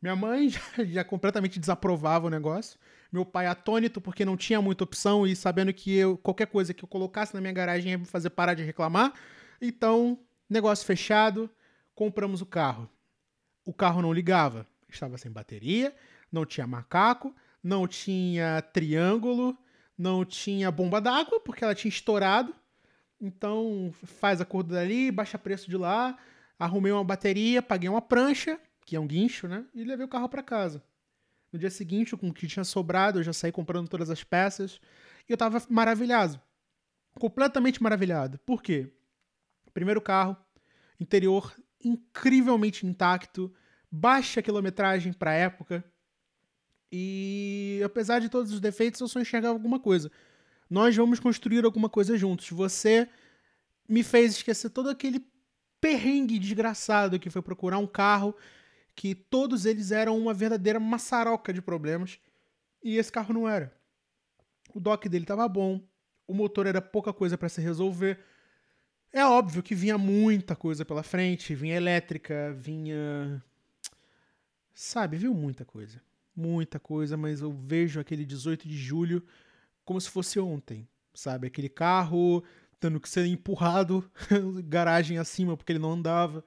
Minha 0.00 0.16
mãe 0.16 0.48
já, 0.48 0.60
já, 0.78 1.04
completamente 1.04 1.60
desaprovava 1.60 2.26
o 2.26 2.30
negócio. 2.30 2.80
Meu 3.12 3.26
pai 3.26 3.46
atônito 3.46 4.00
porque 4.00 4.24
não 4.24 4.36
tinha 4.36 4.62
muita 4.62 4.84
opção 4.84 5.26
e 5.26 5.36
sabendo 5.36 5.74
que 5.74 5.94
eu, 5.94 6.16
qualquer 6.16 6.46
coisa 6.46 6.72
que 6.72 6.82
eu 6.82 6.88
colocasse 6.88 7.34
na 7.34 7.40
minha 7.42 7.52
garagem 7.52 7.90
ia 7.90 7.98
me 7.98 8.06
fazer 8.06 8.30
parar 8.30 8.54
de 8.54 8.62
reclamar. 8.62 9.12
Então, 9.60 10.18
negócio 10.48 10.86
fechado, 10.86 11.50
compramos 11.94 12.40
o 12.40 12.46
carro. 12.46 12.88
O 13.62 13.74
carro 13.74 14.00
não 14.00 14.10
ligava, 14.10 14.66
estava 14.88 15.18
sem 15.18 15.30
bateria, 15.30 15.94
não 16.30 16.44
tinha 16.46 16.66
macaco, 16.66 17.34
não 17.62 17.86
tinha 17.86 18.62
triângulo, 18.72 19.56
não 19.96 20.24
tinha 20.24 20.70
bomba 20.70 21.00
d'água 21.00 21.40
porque 21.40 21.64
ela 21.64 21.74
tinha 21.74 21.88
estourado. 21.88 22.54
Então, 23.20 23.92
faz 24.04 24.40
acordo 24.40 24.74
dali, 24.74 25.10
baixa 25.10 25.38
preço 25.38 25.68
de 25.68 25.76
lá. 25.76 26.16
Arrumei 26.58 26.92
uma 26.92 27.04
bateria, 27.04 27.60
paguei 27.60 27.88
uma 27.88 28.02
prancha, 28.02 28.60
que 28.84 28.96
é 28.96 29.00
um 29.00 29.06
guincho, 29.06 29.48
né? 29.48 29.64
E 29.74 29.84
levei 29.84 30.06
o 30.06 30.08
carro 30.08 30.28
para 30.28 30.42
casa. 30.42 30.82
No 31.52 31.58
dia 31.58 31.70
seguinte, 31.70 32.16
com 32.16 32.28
o 32.28 32.32
que 32.32 32.46
tinha 32.46 32.64
sobrado, 32.64 33.18
eu 33.18 33.22
já 33.22 33.32
saí 33.32 33.50
comprando 33.50 33.88
todas 33.88 34.10
as 34.10 34.22
peças. 34.22 34.80
E 35.28 35.32
eu 35.32 35.36
tava 35.36 35.60
maravilhado. 35.68 36.40
Completamente 37.14 37.82
maravilhado. 37.82 38.38
Por 38.40 38.62
quê? 38.62 38.92
Primeiro 39.72 40.00
carro, 40.00 40.36
interior 41.00 41.54
incrivelmente 41.84 42.86
intacto, 42.86 43.52
baixa 43.90 44.42
quilometragem 44.42 45.12
para 45.12 45.32
época. 45.34 45.84
E 46.90 47.80
apesar 47.84 48.18
de 48.18 48.28
todos 48.28 48.52
os 48.52 48.60
defeitos, 48.60 49.00
eu 49.00 49.08
só 49.08 49.20
enxergava 49.20 49.54
alguma 49.54 49.78
coisa 49.78 50.10
nós 50.68 50.94
vamos 50.94 51.18
construir 51.18 51.64
alguma 51.64 51.88
coisa 51.88 52.16
juntos. 52.16 52.50
Você 52.50 53.08
me 53.88 54.02
fez 54.02 54.32
esquecer 54.32 54.70
todo 54.70 54.90
aquele 54.90 55.24
perrengue 55.80 56.38
desgraçado 56.38 57.18
que 57.18 57.30
foi 57.30 57.40
procurar 57.40 57.78
um 57.78 57.86
carro 57.86 58.34
que 58.94 59.14
todos 59.14 59.64
eles 59.64 59.92
eram 59.92 60.18
uma 60.18 60.34
verdadeira 60.34 60.80
maçaroca 60.80 61.52
de 61.52 61.62
problemas 61.62 62.18
e 62.82 62.96
esse 62.96 63.10
carro 63.10 63.32
não 63.32 63.48
era. 63.48 63.72
O 64.74 64.80
dock 64.80 65.08
dele 65.08 65.24
estava 65.24 65.48
bom, 65.48 65.80
o 66.26 66.34
motor 66.34 66.66
era 66.66 66.82
pouca 66.82 67.12
coisa 67.12 67.38
para 67.38 67.48
se 67.48 67.60
resolver. 67.60 68.18
É 69.12 69.24
óbvio 69.24 69.62
que 69.62 69.74
vinha 69.74 69.96
muita 69.96 70.54
coisa 70.54 70.84
pela 70.84 71.02
frente, 71.02 71.54
vinha 71.54 71.76
elétrica, 71.76 72.52
vinha 72.58 73.42
sabe, 74.78 75.16
viu 75.16 75.34
muita 75.34 75.64
coisa. 75.64 76.00
Muita 76.34 76.78
coisa, 76.78 77.16
mas 77.16 77.40
eu 77.40 77.50
vejo 77.50 77.98
aquele 77.98 78.24
18 78.24 78.68
de 78.68 78.76
julho 78.76 79.26
como 79.84 80.00
se 80.00 80.08
fosse 80.08 80.38
ontem, 80.38 80.88
sabe? 81.12 81.48
Aquele 81.48 81.68
carro 81.68 82.44
tendo 82.78 83.00
que 83.00 83.08
ser 83.08 83.26
empurrado 83.26 84.08
garagem 84.64 85.18
acima 85.18 85.56
porque 85.56 85.72
ele 85.72 85.80
não 85.80 85.92
andava. 85.92 86.44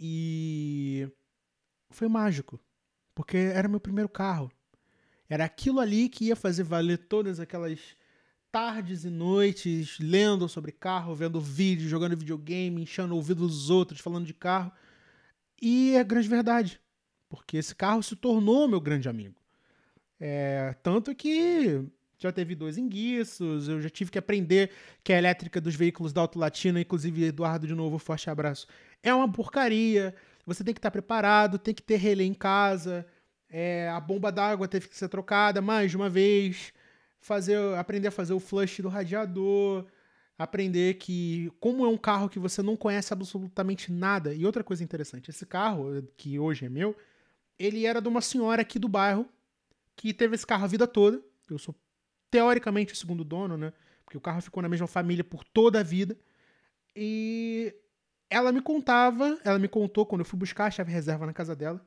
E 0.00 1.08
foi 1.90 2.08
mágico, 2.08 2.58
porque 3.14 3.36
era 3.36 3.68
meu 3.68 3.78
primeiro 3.78 4.08
carro. 4.08 4.50
Era 5.28 5.44
aquilo 5.44 5.78
ali 5.78 6.08
que 6.08 6.24
ia 6.26 6.36
fazer 6.36 6.64
valer 6.64 7.06
todas 7.06 7.38
aquelas 7.38 7.78
tardes 8.50 9.04
e 9.04 9.10
noites 9.10 9.96
lendo 10.00 10.48
sobre 10.48 10.72
carro, 10.72 11.14
vendo 11.14 11.40
vídeos, 11.40 11.88
jogando 11.88 12.16
videogame, 12.16 12.82
enchendo 12.82 13.14
o 13.14 13.16
ouvido 13.16 13.46
dos 13.46 13.70
outros, 13.70 14.00
falando 14.00 14.26
de 14.26 14.34
carro. 14.34 14.72
E 15.62 15.94
é 15.94 16.02
grande 16.02 16.28
verdade, 16.28 16.80
porque 17.36 17.56
esse 17.56 17.74
carro 17.74 18.02
se 18.02 18.16
tornou 18.16 18.68
meu 18.68 18.80
grande 18.80 19.08
amigo. 19.08 19.34
É, 20.20 20.74
tanto 20.82 21.14
que 21.14 21.84
já 22.18 22.32
teve 22.32 22.54
dois 22.54 22.78
enguiços, 22.78 23.68
eu 23.68 23.80
já 23.82 23.90
tive 23.90 24.10
que 24.10 24.18
aprender 24.18 24.70
que 25.02 25.12
a 25.12 25.18
elétrica 25.18 25.60
dos 25.60 25.74
veículos 25.74 26.12
da 26.12 26.20
Auto 26.20 26.38
Latina, 26.38 26.80
inclusive 26.80 27.24
Eduardo 27.24 27.66
de 27.66 27.74
novo, 27.74 27.98
forte 27.98 28.30
abraço, 28.30 28.66
é 29.02 29.12
uma 29.12 29.30
porcaria. 29.30 30.14
Você 30.46 30.62
tem 30.62 30.72
que 30.72 30.78
estar 30.78 30.90
preparado, 30.90 31.58
tem 31.58 31.74
que 31.74 31.82
ter 31.82 31.96
relé 31.96 32.24
em 32.24 32.34
casa, 32.34 33.06
é, 33.48 33.88
a 33.88 34.00
bomba 34.00 34.32
d'água 34.32 34.66
teve 34.66 34.88
que 34.88 34.96
ser 34.96 35.08
trocada 35.08 35.60
mais 35.60 35.90
de 35.90 35.96
uma 35.96 36.08
vez, 36.08 36.72
fazer, 37.20 37.56
aprender 37.76 38.08
a 38.08 38.10
fazer 38.10 38.32
o 38.32 38.40
flush 38.40 38.80
do 38.80 38.88
radiador, 38.88 39.86
aprender 40.38 40.94
que, 40.94 41.52
como 41.60 41.84
é 41.84 41.88
um 41.88 41.96
carro 41.96 42.28
que 42.28 42.38
você 42.38 42.62
não 42.62 42.76
conhece 42.76 43.12
absolutamente 43.12 43.92
nada. 43.92 44.34
E 44.34 44.44
outra 44.44 44.64
coisa 44.64 44.82
interessante, 44.82 45.30
esse 45.30 45.46
carro, 45.46 46.02
que 46.16 46.38
hoje 46.38 46.66
é 46.66 46.68
meu, 46.68 46.96
ele 47.58 47.86
era 47.86 48.00
de 48.00 48.08
uma 48.08 48.20
senhora 48.20 48.62
aqui 48.62 48.78
do 48.78 48.88
bairro 48.88 49.28
que 49.96 50.12
teve 50.12 50.34
esse 50.34 50.46
carro 50.46 50.64
a 50.64 50.68
vida 50.68 50.86
toda. 50.86 51.22
Eu 51.48 51.58
sou 51.58 51.74
teoricamente 52.30 52.92
o 52.92 52.96
segundo 52.96 53.24
dono, 53.24 53.56
né? 53.56 53.72
Porque 54.04 54.18
o 54.18 54.20
carro 54.20 54.40
ficou 54.40 54.62
na 54.62 54.68
mesma 54.68 54.86
família 54.86 55.22
por 55.22 55.44
toda 55.44 55.80
a 55.80 55.82
vida. 55.82 56.16
E 56.96 57.74
ela 58.28 58.52
me 58.52 58.60
contava, 58.60 59.38
ela 59.44 59.58
me 59.58 59.68
contou 59.68 60.04
quando 60.04 60.20
eu 60.20 60.24
fui 60.24 60.38
buscar 60.38 60.66
a 60.66 60.70
chave 60.70 60.92
reserva 60.92 61.26
na 61.26 61.32
casa 61.32 61.54
dela, 61.54 61.84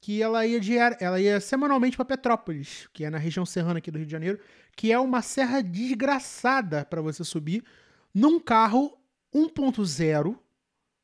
que 0.00 0.22
ela 0.22 0.46
ia 0.46 0.60
diar, 0.60 0.96
ela 1.00 1.20
ia 1.20 1.40
semanalmente 1.40 1.96
para 1.96 2.04
Petrópolis, 2.04 2.88
que 2.92 3.04
é 3.04 3.10
na 3.10 3.18
região 3.18 3.44
serrana 3.44 3.78
aqui 3.78 3.90
do 3.90 3.98
Rio 3.98 4.06
de 4.06 4.12
Janeiro, 4.12 4.38
que 4.76 4.92
é 4.92 4.98
uma 4.98 5.22
serra 5.22 5.62
desgraçada 5.62 6.84
para 6.84 7.00
você 7.00 7.24
subir 7.24 7.64
num 8.14 8.38
carro 8.38 8.96
1.0 9.34 10.38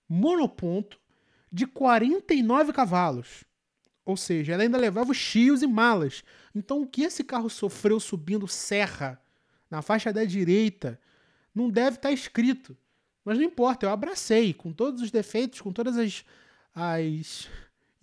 monoponto 0.08 0.98
de 1.50 1.66
49 1.66 2.72
cavalos. 2.72 3.44
Ou 4.04 4.16
seja, 4.16 4.52
ela 4.52 4.62
ainda 4.62 4.78
levava 4.78 5.12
os 5.12 5.16
chios 5.16 5.62
e 5.62 5.66
malas. 5.66 6.22
Então, 6.54 6.82
o 6.82 6.86
que 6.86 7.02
esse 7.02 7.24
carro 7.24 7.48
sofreu 7.48 7.98
subindo 7.98 8.46
serra 8.46 9.20
na 9.70 9.80
faixa 9.80 10.12
da 10.12 10.24
direita 10.24 11.00
não 11.54 11.70
deve 11.70 11.96
estar 11.96 12.08
tá 12.08 12.14
escrito. 12.14 12.76
Mas 13.24 13.38
não 13.38 13.44
importa, 13.44 13.86
eu 13.86 13.90
abracei 13.90 14.52
com 14.52 14.72
todos 14.72 15.00
os 15.00 15.10
defeitos, 15.10 15.60
com 15.60 15.72
todas 15.72 15.96
as, 15.96 16.24
as 16.74 17.48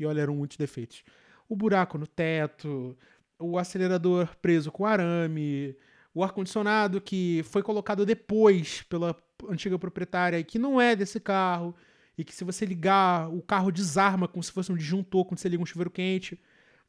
e 0.01 0.05
olha, 0.05 0.21
eram 0.21 0.35
muitos 0.35 0.57
defeitos. 0.57 1.03
O 1.47 1.55
buraco 1.55 1.97
no 1.97 2.07
teto, 2.07 2.97
o 3.37 3.57
acelerador 3.57 4.35
preso 4.41 4.71
com 4.71 4.85
arame, 4.85 5.75
o 6.13 6.23
ar-condicionado 6.23 6.99
que 6.99 7.43
foi 7.43 7.61
colocado 7.61 8.03
depois 8.03 8.81
pela 8.83 9.15
antiga 9.47 9.77
proprietária 9.77 10.39
e 10.39 10.43
que 10.43 10.57
não 10.57 10.81
é 10.81 10.95
desse 10.95 11.19
carro, 11.19 11.75
e 12.17 12.23
que 12.23 12.35
se 12.35 12.43
você 12.43 12.65
ligar, 12.65 13.29
o 13.29 13.41
carro 13.41 13.71
desarma 13.71 14.27
como 14.27 14.43
se 14.43 14.51
fosse 14.51 14.71
um 14.71 14.75
disjuntor 14.75 15.25
quando 15.25 15.39
você 15.39 15.49
liga 15.49 15.63
um 15.63 15.65
chuveiro 15.65 15.89
quente. 15.89 16.39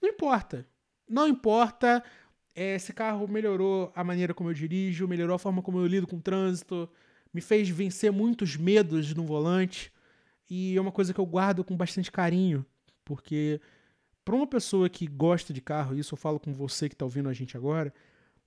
Não 0.00 0.08
importa. 0.08 0.66
Não 1.08 1.28
importa. 1.28 2.02
É, 2.54 2.74
esse 2.74 2.92
carro 2.92 3.26
melhorou 3.28 3.92
a 3.94 4.04
maneira 4.04 4.34
como 4.34 4.50
eu 4.50 4.54
dirijo, 4.54 5.08
melhorou 5.08 5.34
a 5.34 5.38
forma 5.38 5.62
como 5.62 5.78
eu 5.78 5.86
lido 5.86 6.06
com 6.06 6.16
o 6.16 6.20
trânsito, 6.20 6.88
me 7.32 7.40
fez 7.40 7.68
vencer 7.68 8.12
muitos 8.12 8.56
medos 8.56 9.14
no 9.14 9.24
volante. 9.24 9.92
E 10.50 10.76
é 10.76 10.80
uma 10.80 10.92
coisa 10.92 11.14
que 11.14 11.20
eu 11.20 11.26
guardo 11.26 11.64
com 11.64 11.76
bastante 11.76 12.10
carinho. 12.10 12.66
Porque 13.04 13.60
para 14.24 14.34
uma 14.34 14.46
pessoa 14.46 14.88
que 14.88 15.06
gosta 15.06 15.52
de 15.52 15.60
carro, 15.60 15.94
isso 15.94 16.14
eu 16.14 16.18
falo 16.18 16.38
com 16.38 16.52
você 16.52 16.88
que 16.88 16.94
está 16.94 17.04
ouvindo 17.04 17.28
a 17.28 17.32
gente 17.32 17.56
agora, 17.56 17.92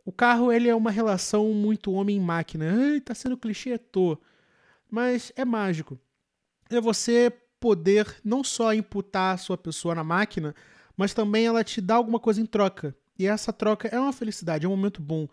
o 0.05 0.11
carro 0.11 0.51
ele 0.51 0.69
é 0.69 0.75
uma 0.75 0.91
relação 0.91 1.51
muito 1.51 1.91
homem-máquina. 1.91 2.65
Ai, 2.71 3.01
tá 3.01 3.15
sendo 3.15 3.37
clichê, 3.37 3.77
tô. 3.77 4.17
Mas 4.89 5.31
é 5.35 5.43
mágico. 5.43 5.99
É 6.69 6.79
você 6.81 7.31
poder 7.59 8.17
não 8.23 8.43
só 8.43 8.73
imputar 8.73 9.33
a 9.33 9.37
sua 9.37 9.57
pessoa 9.57 9.95
na 9.95 10.03
máquina, 10.03 10.53
mas 10.97 11.13
também 11.13 11.45
ela 11.45 11.63
te 11.63 11.81
dá 11.81 11.95
alguma 11.95 12.19
coisa 12.19 12.41
em 12.41 12.45
troca. 12.45 12.95
E 13.17 13.25
essa 13.27 13.53
troca 13.53 13.87
é 13.87 13.99
uma 13.99 14.13
felicidade, 14.13 14.65
é 14.65 14.67
um 14.67 14.75
momento 14.75 15.01
bom. 15.01 15.27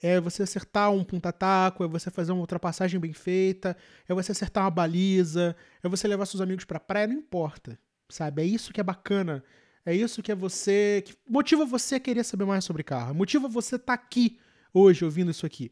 É 0.00 0.20
você 0.20 0.42
acertar 0.42 0.90
um 0.90 1.02
punta-taco, 1.04 1.82
é 1.84 1.88
você 1.88 2.10
fazer 2.10 2.32
uma 2.32 2.40
ultrapassagem 2.40 3.00
bem 3.00 3.12
feita, 3.12 3.76
é 4.08 4.14
você 4.14 4.32
acertar 4.32 4.64
uma 4.64 4.70
baliza, 4.70 5.56
é 5.82 5.88
você 5.88 6.06
levar 6.06 6.26
seus 6.26 6.40
amigos 6.40 6.64
pra 6.64 6.78
praia, 6.78 7.06
não 7.06 7.14
importa 7.14 7.78
sabe? 8.08 8.42
É 8.42 8.44
isso 8.44 8.72
que 8.72 8.80
é 8.80 8.84
bacana. 8.84 9.42
É 9.84 9.94
isso 9.94 10.22
que 10.22 10.32
é 10.32 10.34
você. 10.34 11.02
que 11.04 11.14
motiva 11.28 11.64
você 11.64 11.96
a 11.96 12.00
querer 12.00 12.24
saber 12.24 12.44
mais 12.44 12.64
sobre 12.64 12.82
carro. 12.82 13.14
Motiva 13.14 13.48
você 13.48 13.76
estar 13.76 13.96
tá 13.96 14.02
aqui 14.02 14.38
hoje 14.72 15.04
ouvindo 15.04 15.30
isso 15.30 15.46
aqui. 15.46 15.70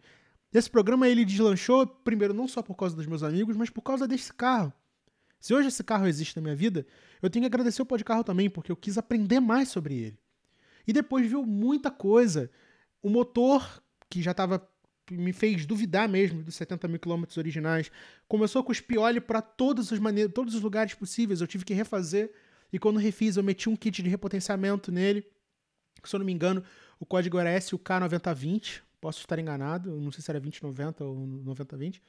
Esse 0.52 0.70
programa 0.70 1.08
ele 1.08 1.24
deslanchou, 1.24 1.86
primeiro, 1.86 2.32
não 2.32 2.46
só 2.46 2.62
por 2.62 2.76
causa 2.76 2.94
dos 2.94 3.06
meus 3.06 3.24
amigos, 3.24 3.56
mas 3.56 3.70
por 3.70 3.82
causa 3.82 4.06
desse 4.06 4.32
carro. 4.32 4.72
Se 5.44 5.52
hoje 5.52 5.68
esse 5.68 5.84
carro 5.84 6.06
existe 6.06 6.34
na 6.36 6.40
minha 6.40 6.56
vida, 6.56 6.86
eu 7.20 7.28
tenho 7.28 7.42
que 7.42 7.46
agradecer 7.48 7.82
o 7.82 7.86
Carro 8.02 8.24
também, 8.24 8.48
porque 8.48 8.72
eu 8.72 8.76
quis 8.76 8.96
aprender 8.96 9.40
mais 9.40 9.68
sobre 9.68 9.94
ele. 9.94 10.18
E 10.86 10.90
depois 10.90 11.28
viu 11.28 11.44
muita 11.44 11.90
coisa. 11.90 12.50
O 13.02 13.10
motor, 13.10 13.82
que 14.08 14.22
já 14.22 14.30
estava 14.30 14.66
me 15.10 15.34
fez 15.34 15.66
duvidar 15.66 16.08
mesmo 16.08 16.42
dos 16.42 16.54
70 16.54 16.88
mil 16.88 16.98
quilômetros 16.98 17.36
originais. 17.36 17.90
Começou 18.26 18.64
com 18.64 18.72
os 18.72 18.80
piole 18.80 19.20
para 19.20 19.42
todos 19.42 19.90
os 19.92 20.00
todos 20.32 20.54
os 20.54 20.62
lugares 20.62 20.94
possíveis. 20.94 21.42
Eu 21.42 21.46
tive 21.46 21.62
que 21.62 21.74
refazer. 21.74 22.32
E 22.72 22.78
quando 22.78 22.98
refiz, 22.98 23.36
eu 23.36 23.42
meti 23.42 23.68
um 23.68 23.76
kit 23.76 24.02
de 24.02 24.08
repotenciamento 24.08 24.90
nele. 24.90 25.26
Se 26.02 26.16
eu 26.16 26.20
não 26.20 26.24
me 26.24 26.32
engano, 26.32 26.64
o 26.98 27.04
código 27.04 27.36
era 27.36 27.54
SUK9020. 27.60 28.80
Posso 28.98 29.20
estar 29.20 29.38
enganado, 29.38 29.94
não 30.00 30.10
sei 30.10 30.22
se 30.22 30.30
era 30.30 30.40
2090 30.40 31.04
ou 31.04 31.26
9020. 31.26 32.02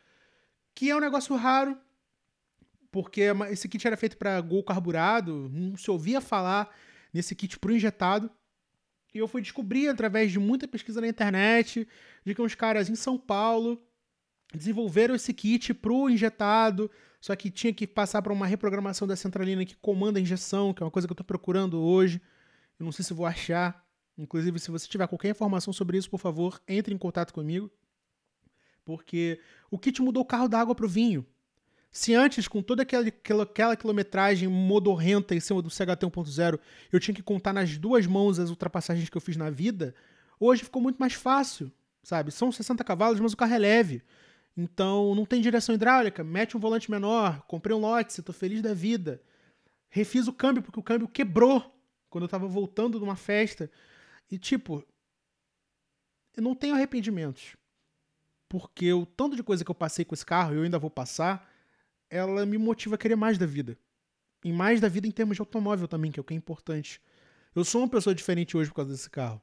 Que 0.73 0.89
é 0.89 0.95
um 0.95 1.01
negócio 1.01 1.35
raro, 1.35 1.77
porque 2.95 3.23
esse 3.51 3.67
kit 3.67 3.85
era 3.85 3.97
feito 3.97 4.15
para 4.15 4.39
Gol 4.39 4.63
carburado, 4.63 5.51
não 5.51 5.75
se 5.75 5.91
ouvia 5.91 6.21
falar 6.21 6.73
nesse 7.13 7.35
kit 7.35 7.59
pro 7.59 7.75
injetado. 7.75 8.31
E 9.13 9.17
eu 9.17 9.27
fui 9.27 9.41
descobrir 9.41 9.89
através 9.89 10.31
de 10.31 10.39
muita 10.39 10.65
pesquisa 10.65 11.01
na 11.01 11.07
internet 11.09 11.85
de 12.23 12.33
que 12.33 12.41
uns 12.41 12.55
caras 12.55 12.89
em 12.89 12.95
São 12.95 13.17
Paulo 13.17 13.83
desenvolveram 14.53 15.13
esse 15.13 15.33
kit 15.33 15.73
pro 15.73 16.09
injetado, 16.09 16.89
só 17.19 17.35
que 17.35 17.51
tinha 17.51 17.73
que 17.73 17.85
passar 17.85 18.21
por 18.21 18.31
uma 18.31 18.47
reprogramação 18.47 19.05
da 19.05 19.17
centralina 19.17 19.65
que 19.65 19.75
comanda 19.75 20.17
a 20.17 20.21
injeção, 20.21 20.73
que 20.73 20.81
é 20.81 20.85
uma 20.85 20.91
coisa 20.91 21.05
que 21.05 21.11
eu 21.11 21.15
estou 21.15 21.25
procurando 21.25 21.81
hoje. 21.81 22.21
Eu 22.79 22.85
não 22.85 22.93
sei 22.93 23.03
se 23.03 23.13
vou 23.13 23.25
achar. 23.25 23.85
Inclusive, 24.17 24.57
se 24.57 24.71
você 24.71 24.87
tiver 24.87 25.05
qualquer 25.07 25.31
informação 25.31 25.73
sobre 25.73 25.97
isso, 25.97 26.09
por 26.09 26.21
favor, 26.21 26.61
entre 26.65 26.95
em 26.95 26.97
contato 26.97 27.33
comigo. 27.33 27.69
Porque 28.85 29.41
o 29.69 29.77
kit 29.77 30.01
mudou 30.01 30.23
o 30.23 30.25
carro 30.25 30.47
da 30.47 30.61
água 30.61 30.73
pro 30.73 30.87
vinho. 30.87 31.25
Se 31.95 32.13
antes, 32.13 32.45
com 32.45 32.61
toda 32.61 32.83
aquela, 32.83 33.05
aquela 33.41 33.77
quilometragem 33.77 34.49
modorrenta 34.49 35.33
em 35.33 35.39
cima 35.39 35.61
do 35.61 35.69
CHT 35.69 36.05
1.0, 36.05 36.59
eu 36.91 36.99
tinha 36.99 37.15
que 37.15 37.23
contar 37.23 37.53
nas 37.53 37.77
duas 37.77 38.05
mãos 38.05 38.37
as 38.37 38.49
ultrapassagens 38.49 39.07
que 39.09 39.15
eu 39.15 39.21
fiz 39.21 39.37
na 39.37 39.49
vida, 39.49 39.95
hoje 40.37 40.65
ficou 40.65 40.81
muito 40.81 40.97
mais 40.97 41.13
fácil, 41.13 41.71
sabe? 42.03 42.33
São 42.33 42.51
60 42.51 42.83
cavalos, 42.83 43.21
mas 43.21 43.31
o 43.31 43.37
carro 43.37 43.53
é 43.53 43.57
leve. 43.57 44.03
Então, 44.57 45.15
não 45.15 45.25
tem 45.25 45.39
direção 45.39 45.73
hidráulica, 45.73 46.21
mete 46.21 46.57
um 46.57 46.59
volante 46.59 46.91
menor, 46.91 47.41
comprei 47.47 47.73
um 47.73 47.79
Lotus, 47.79 48.19
tô 48.25 48.33
feliz 48.33 48.61
da 48.61 48.73
vida. 48.73 49.21
Refiz 49.87 50.27
o 50.27 50.33
câmbio, 50.33 50.61
porque 50.61 50.81
o 50.81 50.83
câmbio 50.83 51.07
quebrou 51.07 51.73
quando 52.09 52.25
eu 52.25 52.29
tava 52.29 52.45
voltando 52.45 52.97
de 52.97 53.05
uma 53.05 53.15
festa. 53.15 53.71
E, 54.29 54.37
tipo, 54.37 54.83
eu 56.35 56.43
não 56.43 56.55
tenho 56.55 56.75
arrependimentos. 56.75 57.55
Porque 58.49 58.91
o 58.91 59.05
tanto 59.05 59.37
de 59.37 59.43
coisa 59.43 59.63
que 59.63 59.71
eu 59.71 59.75
passei 59.75 60.03
com 60.03 60.13
esse 60.13 60.25
carro, 60.25 60.55
eu 60.55 60.63
ainda 60.63 60.77
vou 60.77 60.89
passar, 60.89 61.54
ela 62.09 62.45
me 62.45 62.57
motiva 62.57 62.95
a 62.95 62.97
querer 62.97 63.15
mais 63.15 63.37
da 63.37 63.45
vida. 63.45 63.77
E 64.43 64.51
mais 64.51 64.79
da 64.79 64.87
vida 64.87 65.07
em 65.07 65.11
termos 65.11 65.35
de 65.37 65.41
automóvel 65.41 65.87
também, 65.87 66.11
que 66.11 66.19
é 66.19 66.21
o 66.21 66.23
que 66.23 66.33
é 66.33 66.37
importante. 66.37 67.01
Eu 67.55 67.63
sou 67.63 67.81
uma 67.81 67.89
pessoa 67.89 68.13
diferente 68.13 68.55
hoje 68.55 68.69
por 68.69 68.75
causa 68.75 68.91
desse 68.91 69.09
carro. 69.09 69.41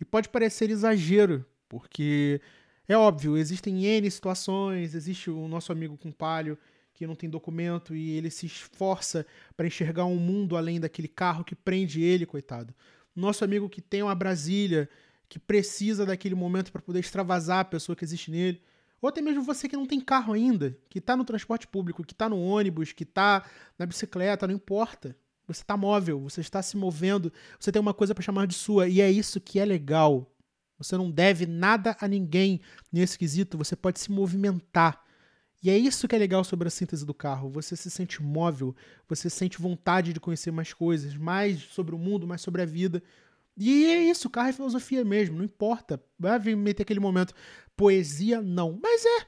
E 0.00 0.04
pode 0.04 0.28
parecer 0.28 0.70
exagero, 0.70 1.46
porque 1.68 2.40
é 2.86 2.96
óbvio, 2.96 3.36
existem 3.36 3.86
N 3.86 4.10
situações, 4.10 4.94
existe 4.94 5.30
o 5.30 5.48
nosso 5.48 5.72
amigo 5.72 5.96
com 5.96 6.12
palio 6.12 6.58
que 6.94 7.06
não 7.06 7.14
tem 7.14 7.28
documento 7.28 7.94
e 7.94 8.10
ele 8.12 8.30
se 8.30 8.46
esforça 8.46 9.26
para 9.56 9.66
enxergar 9.66 10.04
um 10.04 10.16
mundo 10.16 10.56
além 10.56 10.78
daquele 10.78 11.08
carro 11.08 11.44
que 11.44 11.54
prende 11.54 12.00
ele, 12.02 12.24
coitado. 12.24 12.72
Nosso 13.14 13.44
amigo 13.44 13.68
que 13.68 13.82
tem 13.82 14.02
uma 14.02 14.14
Brasília, 14.14 14.88
que 15.28 15.38
precisa 15.38 16.06
daquele 16.06 16.36
momento 16.36 16.70
para 16.70 16.80
poder 16.80 17.00
extravasar 17.00 17.60
a 17.60 17.64
pessoa 17.64 17.96
que 17.96 18.04
existe 18.04 18.30
nele. 18.30 18.62
Ou 19.04 19.08
até 19.08 19.20
mesmo 19.20 19.42
você 19.42 19.68
que 19.68 19.76
não 19.76 19.84
tem 19.84 20.00
carro 20.00 20.32
ainda, 20.32 20.78
que 20.88 20.98
está 20.98 21.14
no 21.14 21.26
transporte 21.26 21.66
público, 21.66 22.02
que 22.02 22.14
está 22.14 22.26
no 22.26 22.40
ônibus, 22.40 22.90
que 22.90 23.02
está 23.02 23.44
na 23.78 23.84
bicicleta, 23.84 24.46
não 24.46 24.54
importa. 24.54 25.14
Você 25.46 25.60
está 25.60 25.76
móvel, 25.76 26.18
você 26.20 26.40
está 26.40 26.62
se 26.62 26.74
movendo, 26.74 27.30
você 27.60 27.70
tem 27.70 27.82
uma 27.82 27.92
coisa 27.92 28.14
para 28.14 28.24
chamar 28.24 28.46
de 28.46 28.54
sua, 28.54 28.88
e 28.88 29.02
é 29.02 29.10
isso 29.12 29.42
que 29.42 29.60
é 29.60 29.64
legal. 29.66 30.34
Você 30.78 30.96
não 30.96 31.10
deve 31.10 31.44
nada 31.44 31.94
a 32.00 32.08
ninguém 32.08 32.62
nesse 32.90 33.18
quesito, 33.18 33.58
você 33.58 33.76
pode 33.76 34.00
se 34.00 34.10
movimentar. 34.10 35.04
E 35.62 35.68
é 35.68 35.76
isso 35.76 36.08
que 36.08 36.16
é 36.16 36.18
legal 36.18 36.42
sobre 36.42 36.68
a 36.68 36.70
síntese 36.70 37.04
do 37.04 37.12
carro. 37.12 37.50
Você 37.50 37.76
se 37.76 37.90
sente 37.90 38.22
móvel, 38.22 38.74
você 39.06 39.28
sente 39.28 39.60
vontade 39.60 40.14
de 40.14 40.20
conhecer 40.20 40.50
mais 40.50 40.72
coisas, 40.72 41.14
mais 41.14 41.60
sobre 41.60 41.94
o 41.94 41.98
mundo, 41.98 42.26
mais 42.26 42.40
sobre 42.40 42.62
a 42.62 42.66
vida. 42.66 43.02
E 43.56 43.86
é 43.86 44.04
isso, 44.04 44.30
carro 44.30 44.48
é 44.48 44.52
filosofia 44.52 45.04
mesmo, 45.04 45.38
não 45.38 45.44
importa. 45.44 46.02
Vai 46.18 46.38
meter 46.56 46.82
aquele 46.82 47.00
momento. 47.00 47.34
Poesia, 47.76 48.42
não. 48.42 48.78
Mas 48.82 49.04
é. 49.04 49.26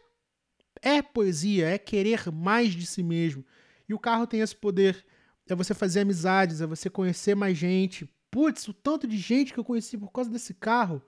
É 0.82 1.02
poesia, 1.02 1.68
é 1.68 1.78
querer 1.78 2.30
mais 2.30 2.72
de 2.72 2.86
si 2.86 3.02
mesmo. 3.02 3.44
E 3.88 3.94
o 3.94 3.98
carro 3.98 4.26
tem 4.26 4.40
esse 4.40 4.54
poder 4.54 5.04
é 5.48 5.54
você 5.54 5.74
fazer 5.74 6.00
amizades, 6.00 6.60
é 6.60 6.66
você 6.66 6.90
conhecer 6.90 7.34
mais 7.34 7.56
gente. 7.56 8.08
Putz, 8.30 8.66
o 8.68 8.74
tanto 8.74 9.06
de 9.06 9.16
gente 9.16 9.52
que 9.52 9.60
eu 9.60 9.64
conheci 9.64 9.96
por 9.96 10.10
causa 10.10 10.28
desse 10.28 10.52
carro, 10.52 11.00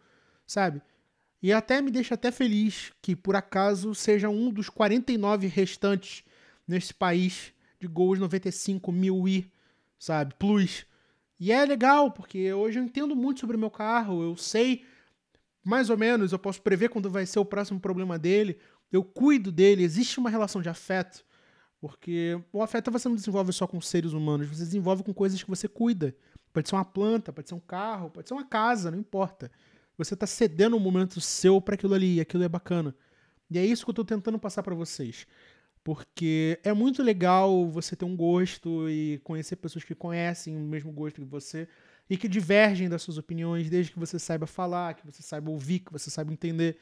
sabe? 0.47 0.81
E 1.43 1.53
até 1.53 1.81
me 1.81 1.91
deixa 1.91 2.15
até 2.15 2.31
feliz 2.31 2.93
que 3.03 3.15
por 3.15 3.37
acaso 3.37 3.95
seja 3.95 4.29
um 4.29 4.51
dos 4.51 4.69
49 4.69 5.47
restantes 5.49 6.25
nesse 6.67 6.95
país 6.95 7.53
de 7.81 7.87
Gols 7.87 8.19
95 8.19 8.91
mil 8.93 9.27
i, 9.29 9.51
sabe? 9.99 10.35
Plus. 10.39 10.87
E 11.39 11.53
é 11.53 11.65
legal, 11.65 12.11
porque 12.11 12.53
hoje 12.53 12.79
eu 12.79 12.85
entendo 12.85 13.15
muito 13.15 13.41
sobre 13.41 13.57
o 13.57 13.59
meu 13.59 13.71
carro, 13.71 14.23
eu 14.23 14.37
sei 14.37 14.85
mais 15.65 15.91
ou 15.91 15.97
menos, 15.97 16.33
eu 16.33 16.39
posso 16.39 16.63
prever 16.63 16.89
quando 16.89 17.11
vai 17.11 17.27
ser 17.27 17.39
o 17.39 17.45
próximo 17.45 17.79
problema 17.79 18.19
dele, 18.19 18.59
eu 18.91 19.05
cuido 19.05 19.53
dele, 19.53 19.85
existe 19.85 20.19
uma 20.19 20.31
relação 20.31 20.63
de 20.63 20.69
afeto. 20.69 21.25
Porque 21.81 22.41
o 22.53 22.63
afeto 22.63 22.91
você 22.91 23.09
não 23.09 23.15
desenvolve 23.15 23.53
só 23.53 23.67
com 23.67 23.81
seres 23.81 24.13
humanos, 24.13 24.49
você 24.49 24.65
desenvolve 24.65 25.05
com 25.05 25.15
coisas 25.15 25.41
que 25.43 25.49
você 25.49 25.69
cuida. 25.69 26.17
Pode 26.53 26.69
ser 26.69 26.75
uma 26.75 26.85
planta, 26.85 27.33
pode 27.33 27.49
ser 27.49 27.55
um 27.55 27.61
carro, 27.61 28.11
pode 28.11 28.27
ser 28.27 28.35
uma 28.35 28.45
casa, 28.45 28.91
não 28.91 28.99
importa. 28.99 29.51
Você 29.97 30.15
está 30.15 30.27
cedendo 30.27 30.77
um 30.77 30.81
momento 30.81 31.21
seu 31.21 31.61
para 31.61 31.75
aquilo 31.75 31.95
ali, 31.95 32.21
aquilo 32.21 32.43
é 32.43 32.49
bacana. 32.49 32.95
E 33.51 33.59
é 33.59 33.65
isso 33.65 33.85
que 33.85 33.91
eu 33.91 33.93
estou 33.93 34.05
tentando 34.05 34.39
passar 34.39 34.63
para 34.63 34.75
vocês. 34.75 35.27
Porque 35.89 36.61
é 36.63 36.75
muito 36.75 37.03
legal 37.03 37.67
você 37.67 37.97
ter 37.97 38.05
um 38.05 38.15
gosto 38.15 38.91
e 38.91 39.19
conhecer 39.25 39.57
pessoas 39.57 39.85
que 39.85 39.95
conhecem 39.95 40.55
o 40.55 40.61
mesmo 40.61 40.93
gosto 40.93 41.23
que 41.23 41.27
você 41.27 41.67
e 42.11 42.15
que 42.15 42.29
divergem 42.29 42.91
das 42.91 43.01
suas 43.01 43.17
opiniões, 43.17 43.71
desde 43.71 43.93
que 43.93 43.99
você 43.99 44.19
saiba 44.19 44.47
falar, 44.47 44.93
que 44.93 45.07
você 45.07 45.23
saiba 45.23 45.51
ouvir, 45.51 45.79
que 45.79 45.91
você 45.91 46.11
saiba 46.11 46.31
entender. 46.31 46.77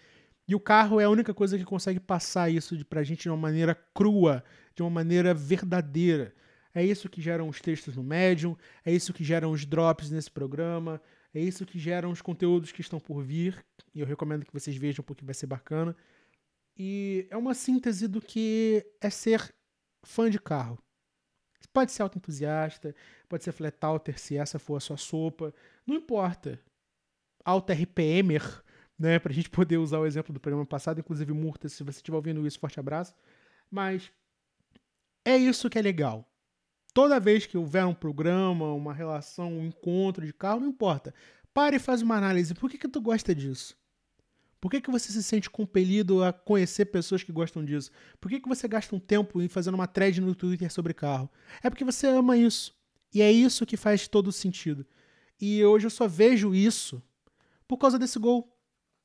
E 0.48 0.56
o 0.56 0.58
carro 0.58 1.00
é 1.00 1.04
a 1.04 1.08
única 1.08 1.32
coisa 1.32 1.56
que 1.56 1.64
consegue 1.64 2.00
passar 2.00 2.50
isso 2.50 2.84
para 2.86 2.98
a 2.98 3.04
gente 3.04 3.22
de 3.22 3.28
uma 3.28 3.36
maneira 3.36 3.76
crua, 3.94 4.42
de 4.74 4.82
uma 4.82 4.90
maneira 4.90 5.32
verdadeira. 5.32 6.34
É 6.74 6.84
isso 6.84 7.08
que 7.08 7.22
geram 7.22 7.48
os 7.48 7.60
textos 7.60 7.94
no 7.94 8.02
Medium, 8.02 8.56
é 8.84 8.92
isso 8.92 9.12
que 9.12 9.22
geram 9.22 9.52
os 9.52 9.64
drops 9.64 10.10
nesse 10.10 10.32
programa, 10.32 11.00
é 11.32 11.38
isso 11.38 11.64
que 11.64 11.78
geram 11.78 12.10
os 12.10 12.20
conteúdos 12.20 12.72
que 12.72 12.80
estão 12.80 12.98
por 12.98 13.22
vir. 13.22 13.64
E 13.94 14.00
eu 14.00 14.06
recomendo 14.06 14.44
que 14.44 14.52
vocês 14.52 14.76
vejam 14.76 15.04
porque 15.04 15.24
vai 15.24 15.32
ser 15.32 15.46
bacana. 15.46 15.94
E 16.76 17.26
é 17.30 17.36
uma 17.36 17.54
síntese 17.54 18.06
do 18.06 18.20
que 18.20 18.84
é 19.00 19.08
ser 19.08 19.54
fã 20.04 20.28
de 20.30 20.38
carro. 20.38 20.78
Pode 21.72 21.92
ser 21.92 22.02
autoentusiasta, 22.02 22.94
pode 23.28 23.44
ser 23.44 23.52
flat 23.52 23.76
outer 23.84 24.18
se 24.18 24.36
essa 24.36 24.58
for 24.58 24.76
a 24.76 24.80
sua 24.80 24.96
sopa, 24.96 25.54
não 25.86 25.96
importa. 25.96 26.60
Alta 27.44 27.74
RPMer, 27.74 28.42
né, 28.98 29.18
pra 29.18 29.32
gente 29.32 29.50
poder 29.50 29.76
usar 29.76 29.98
o 29.98 30.06
exemplo 30.06 30.32
do 30.32 30.40
programa 30.40 30.64
passado, 30.64 31.00
inclusive 31.00 31.32
Murta, 31.32 31.68
se 31.68 31.82
você 31.82 31.98
estiver 31.98 32.16
ouvindo 32.16 32.46
isso, 32.46 32.58
forte 32.58 32.80
abraço. 32.80 33.14
Mas 33.70 34.10
é 35.24 35.36
isso 35.36 35.68
que 35.68 35.78
é 35.78 35.82
legal. 35.82 36.26
Toda 36.94 37.20
vez 37.20 37.44
que 37.44 37.58
houver 37.58 37.84
um 37.84 37.94
programa, 37.94 38.72
uma 38.72 38.94
relação, 38.94 39.52
um 39.52 39.66
encontro 39.66 40.24
de 40.24 40.32
carro, 40.32 40.60
não 40.60 40.68
importa. 40.68 41.12
Pare 41.52 41.76
e 41.76 41.80
faz 41.80 42.00
uma 42.00 42.16
análise. 42.16 42.54
Por 42.54 42.70
que, 42.70 42.78
que 42.78 42.88
tu 42.88 43.00
gosta 43.02 43.34
disso? 43.34 43.76
Por 44.66 44.70
que, 44.70 44.80
que 44.80 44.90
você 44.90 45.12
se 45.12 45.22
sente 45.22 45.48
compelido 45.48 46.24
a 46.24 46.32
conhecer 46.32 46.86
pessoas 46.86 47.22
que 47.22 47.30
gostam 47.30 47.64
disso? 47.64 47.88
Por 48.20 48.28
que, 48.28 48.40
que 48.40 48.48
você 48.48 48.66
gasta 48.66 48.96
um 48.96 48.98
tempo 48.98 49.40
em 49.40 49.46
fazendo 49.46 49.76
uma 49.76 49.86
thread 49.86 50.20
no 50.20 50.34
Twitter 50.34 50.72
sobre 50.72 50.92
carro? 50.92 51.30
É 51.62 51.70
porque 51.70 51.84
você 51.84 52.08
ama 52.08 52.36
isso. 52.36 52.74
E 53.14 53.22
é 53.22 53.30
isso 53.30 53.64
que 53.64 53.76
faz 53.76 54.08
todo 54.08 54.32
sentido. 54.32 54.84
E 55.40 55.64
hoje 55.64 55.86
eu 55.86 55.90
só 55.90 56.08
vejo 56.08 56.52
isso 56.52 57.00
por 57.68 57.76
causa 57.76 57.96
desse 57.96 58.18
gol. 58.18 58.52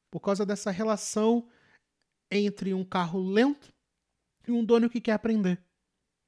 Por 0.10 0.19
causa 0.19 0.43
dessa 0.47 0.71
relação 0.71 1.47
entre 2.32 2.74
um 2.74 2.84
carro 2.84 3.21
lento 3.21 3.71
e 4.47 4.52
um 4.52 4.65
dono 4.65 4.89
que 4.89 5.00
quer 5.00 5.13
aprender. 5.13 5.62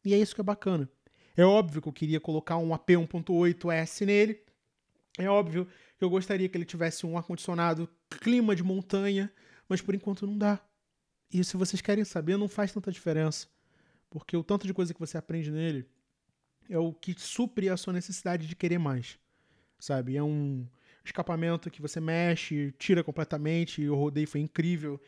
E 0.05 0.13
é 0.13 0.17
isso 0.19 0.35
que 0.35 0.41
é 0.41 0.43
bacana. 0.43 0.87
É 1.35 1.43
óbvio 1.43 1.81
que 1.81 1.87
eu 1.87 1.93
queria 1.93 2.19
colocar 2.19 2.57
um 2.57 2.71
AP 2.71 2.87
1.8S 2.89 4.05
nele. 4.05 4.43
É 5.17 5.27
óbvio 5.27 5.67
eu 6.03 6.09
gostaria 6.09 6.47
que 6.49 6.57
ele 6.57 6.65
tivesse 6.65 7.05
um 7.05 7.17
ar-condicionado 7.17 7.89
clima 8.21 8.55
de 8.55 8.63
montanha, 8.63 9.31
mas 9.67 9.81
por 9.81 9.95
enquanto 9.95 10.25
não 10.25 10.37
dá. 10.37 10.59
E 11.31 11.43
se 11.43 11.57
vocês 11.57 11.81
querem 11.81 12.03
saber, 12.03 12.37
não 12.37 12.47
faz 12.47 12.71
tanta 12.71 12.91
diferença. 12.91 13.47
Porque 14.09 14.37
o 14.37 14.43
tanto 14.43 14.67
de 14.67 14.73
coisa 14.73 14.93
que 14.93 14.99
você 14.99 15.17
aprende 15.17 15.51
nele 15.51 15.87
é 16.69 16.77
o 16.77 16.93
que 16.93 17.15
supre 17.19 17.69
a 17.69 17.77
sua 17.77 17.93
necessidade 17.93 18.47
de 18.47 18.55
querer 18.55 18.77
mais. 18.77 19.17
Sabe? 19.79 20.15
É 20.15 20.23
um 20.23 20.67
escapamento 21.03 21.71
que 21.71 21.81
você 21.81 21.99
mexe, 21.99 22.73
tira 22.77 23.03
completamente, 23.03 23.87
o 23.89 23.95
rodeio 23.95 24.27
foi 24.27 24.41
incrível. 24.41 25.01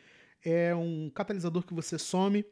É 0.44 0.74
um 0.74 1.10
catalisador 1.10 1.62
que 1.62 1.72
você 1.72 1.98
some 1.98 2.44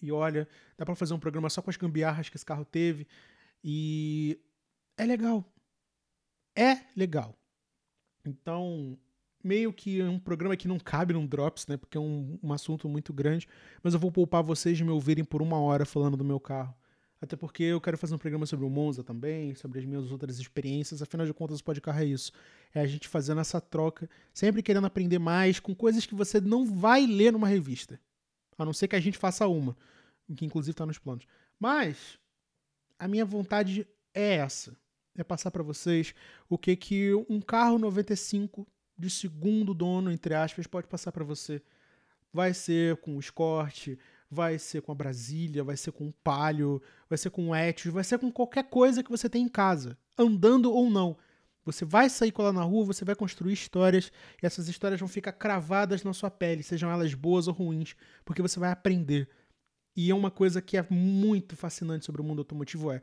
e 0.00 0.12
olha, 0.12 0.48
dá 0.76 0.84
para 0.84 0.94
fazer 0.94 1.14
um 1.14 1.18
programa 1.18 1.50
só 1.50 1.62
com 1.62 1.70
as 1.70 1.76
gambiarras 1.76 2.28
que 2.28 2.36
esse 2.36 2.44
carro 2.44 2.64
teve 2.64 3.06
e 3.62 4.40
é 4.96 5.04
legal. 5.04 5.44
É 6.54 6.80
legal. 6.96 7.36
Então, 8.26 8.98
meio 9.42 9.72
que 9.72 10.02
um 10.02 10.18
programa 10.18 10.56
que 10.56 10.68
não 10.68 10.78
cabe 10.78 11.14
num 11.14 11.26
Drops, 11.26 11.66
né? 11.66 11.76
Porque 11.76 11.96
é 11.96 12.00
um, 12.00 12.38
um 12.42 12.52
assunto 12.52 12.88
muito 12.88 13.12
grande. 13.12 13.46
Mas 13.82 13.94
eu 13.94 14.00
vou 14.00 14.10
poupar 14.10 14.42
vocês 14.42 14.76
de 14.76 14.84
me 14.84 14.90
ouvirem 14.90 15.24
por 15.24 15.40
uma 15.40 15.58
hora 15.58 15.84
falando 15.84 16.16
do 16.16 16.24
meu 16.24 16.40
carro. 16.40 16.74
Até 17.20 17.34
porque 17.34 17.62
eu 17.62 17.80
quero 17.80 17.96
fazer 17.96 18.14
um 18.14 18.18
programa 18.18 18.44
sobre 18.44 18.66
o 18.66 18.68
Monza 18.68 19.02
também, 19.02 19.54
sobre 19.54 19.78
as 19.78 19.84
minhas 19.86 20.10
outras 20.12 20.38
experiências. 20.38 21.00
Afinal 21.00 21.24
de 21.24 21.32
contas, 21.32 21.60
o 21.60 21.64
podcast 21.64 22.02
é 22.02 22.04
isso. 22.04 22.32
É 22.74 22.80
a 22.80 22.86
gente 22.86 23.08
fazendo 23.08 23.40
essa 23.40 23.60
troca, 23.60 24.08
sempre 24.34 24.62
querendo 24.62 24.86
aprender 24.86 25.18
mais 25.18 25.58
com 25.58 25.74
coisas 25.74 26.04
que 26.04 26.14
você 26.14 26.40
não 26.40 26.66
vai 26.66 27.06
ler 27.06 27.32
numa 27.32 27.48
revista. 27.48 27.98
A 28.58 28.64
não 28.64 28.72
ser 28.72 28.88
que 28.88 28.96
a 28.96 29.00
gente 29.00 29.16
faça 29.16 29.46
uma, 29.46 29.76
que 30.36 30.44
inclusive 30.44 30.72
está 30.72 30.84
nos 30.84 30.98
planos. 30.98 31.26
Mas 31.58 32.18
a 32.98 33.08
minha 33.08 33.24
vontade 33.24 33.86
é 34.12 34.36
essa. 34.36 34.76
É 35.16 35.24
passar 35.24 35.50
para 35.50 35.62
vocês 35.62 36.14
o 36.48 36.58
que 36.58 36.76
que 36.76 37.14
um 37.28 37.40
carro 37.40 37.78
95 37.78 38.66
de 38.98 39.10
segundo 39.10 39.74
dono, 39.74 40.10
entre 40.10 40.34
aspas, 40.34 40.66
pode 40.66 40.86
passar 40.86 41.12
para 41.12 41.24
você. 41.24 41.62
Vai 42.32 42.52
ser 42.54 42.96
com 42.96 43.16
o 43.16 43.20
Escort, 43.20 43.96
vai 44.30 44.58
ser 44.58 44.82
com 44.82 44.92
a 44.92 44.94
Brasília, 44.94 45.64
vai 45.64 45.76
ser 45.76 45.92
com 45.92 46.08
o 46.08 46.12
Palio, 46.12 46.82
vai 47.08 47.16
ser 47.16 47.30
com 47.30 47.48
o 47.48 47.56
Etios, 47.56 47.92
vai 47.92 48.04
ser 48.04 48.18
com 48.18 48.30
qualquer 48.30 48.64
coisa 48.64 49.02
que 49.02 49.10
você 49.10 49.28
tem 49.28 49.44
em 49.44 49.48
casa, 49.48 49.96
andando 50.18 50.72
ou 50.72 50.90
não. 50.90 51.16
Você 51.64 51.84
vai 51.84 52.08
sair 52.08 52.30
com 52.30 52.42
ela 52.42 52.52
na 52.52 52.62
rua, 52.62 52.84
você 52.84 53.04
vai 53.04 53.16
construir 53.16 53.52
histórias 53.52 54.12
e 54.40 54.46
essas 54.46 54.68
histórias 54.68 55.00
vão 55.00 55.08
ficar 55.08 55.32
cravadas 55.32 56.04
na 56.04 56.12
sua 56.12 56.30
pele, 56.30 56.62
sejam 56.62 56.90
elas 56.90 57.12
boas 57.12 57.48
ou 57.48 57.54
ruins, 57.54 57.96
porque 58.24 58.40
você 58.40 58.60
vai 58.60 58.70
aprender. 58.70 59.28
E 59.96 60.10
é 60.10 60.14
uma 60.14 60.30
coisa 60.30 60.62
que 60.62 60.76
é 60.76 60.86
muito 60.88 61.56
fascinante 61.56 62.04
sobre 62.04 62.20
o 62.20 62.24
mundo 62.24 62.40
automotivo 62.40 62.92
é 62.92 63.02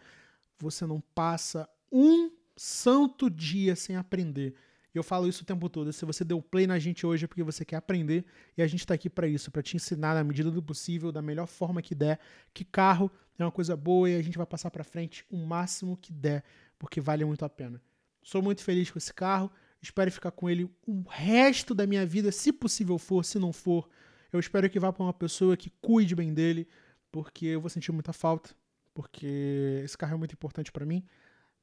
você 0.59 0.85
não 0.85 1.01
passa 1.13 1.67
um 1.93 2.31
santo 2.57 3.29
dia 3.29 3.75
sem 3.75 3.95
aprender. 3.95 4.55
E 4.93 4.97
eu 4.97 5.03
falo 5.03 5.27
isso 5.27 5.43
o 5.43 5.45
tempo 5.45 5.69
todo. 5.69 5.93
Se 5.93 6.05
você 6.05 6.23
deu 6.23 6.41
play 6.41 6.65
na 6.67 6.79
gente 6.79 7.05
hoje 7.05 7.25
é 7.25 7.27
porque 7.27 7.43
você 7.43 7.63
quer 7.63 7.77
aprender 7.77 8.25
e 8.57 8.61
a 8.61 8.67
gente 8.67 8.81
está 8.81 8.95
aqui 8.95 9.09
para 9.09 9.27
isso, 9.27 9.51
para 9.51 9.61
te 9.61 9.75
ensinar 9.75 10.15
na 10.15 10.23
medida 10.23 10.51
do 10.51 10.61
possível, 10.61 11.11
da 11.11 11.21
melhor 11.21 11.47
forma 11.47 11.81
que 11.81 11.93
der, 11.95 12.19
que 12.53 12.65
carro 12.65 13.11
é 13.37 13.43
uma 13.43 13.51
coisa 13.51 13.75
boa 13.75 14.09
e 14.09 14.15
a 14.15 14.21
gente 14.21 14.37
vai 14.37 14.45
passar 14.45 14.69
para 14.71 14.83
frente 14.83 15.25
o 15.29 15.37
máximo 15.37 15.97
que 15.97 16.11
der, 16.11 16.43
porque 16.77 16.99
vale 16.99 17.23
muito 17.25 17.45
a 17.45 17.49
pena. 17.49 17.81
Sou 18.21 18.41
muito 18.41 18.63
feliz 18.63 18.89
com 18.89 18.97
esse 18.97 19.13
carro, 19.13 19.51
espero 19.81 20.11
ficar 20.11 20.31
com 20.31 20.49
ele 20.49 20.69
o 20.85 21.03
resto 21.07 21.73
da 21.73 21.85
minha 21.87 22.05
vida, 22.05 22.31
se 22.31 22.53
possível 22.53 22.97
for, 22.97 23.25
se 23.25 23.39
não 23.39 23.51
for, 23.51 23.89
eu 24.31 24.39
espero 24.39 24.69
que 24.69 24.79
vá 24.79 24.91
para 24.93 25.03
uma 25.03 25.13
pessoa 25.13 25.57
que 25.57 25.71
cuide 25.81 26.15
bem 26.15 26.33
dele, 26.33 26.67
porque 27.11 27.47
eu 27.47 27.61
vou 27.61 27.69
sentir 27.69 27.91
muita 27.91 28.13
falta, 28.13 28.55
porque 28.93 29.81
esse 29.83 29.97
carro 29.97 30.15
é 30.15 30.17
muito 30.17 30.33
importante 30.33 30.71
para 30.71 30.85
mim. 30.85 31.03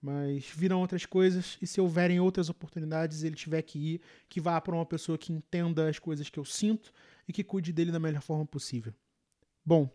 Mas 0.03 0.47
virão 0.47 0.81
outras 0.81 1.05
coisas, 1.05 1.59
e 1.61 1.67
se 1.67 1.81
houverem 1.81 2.21
outras 2.21 2.49
oportunidades, 2.49 3.23
ele 3.23 3.37
tiver 3.37 3.61
que 3.63 3.79
ir, 3.79 4.01
que 4.29 4.41
vá 4.41 4.59
para 4.61 4.75
uma 4.75 4.87
pessoa 4.87 5.19
que 5.19 5.33
entenda 5.33 5.89
as 5.89 5.99
coisas 5.99 6.31
que 6.31 6.39
eu 6.39 6.45
sinto 6.45 6.91
e 7.29 7.33
que 7.33 7.45
cuide 7.45 7.73
dele 7.73 7.93
da 7.93 8.01
melhor 8.01 8.23
forma 8.23 8.47
possível. 8.47 8.95
Bom, 9.65 9.91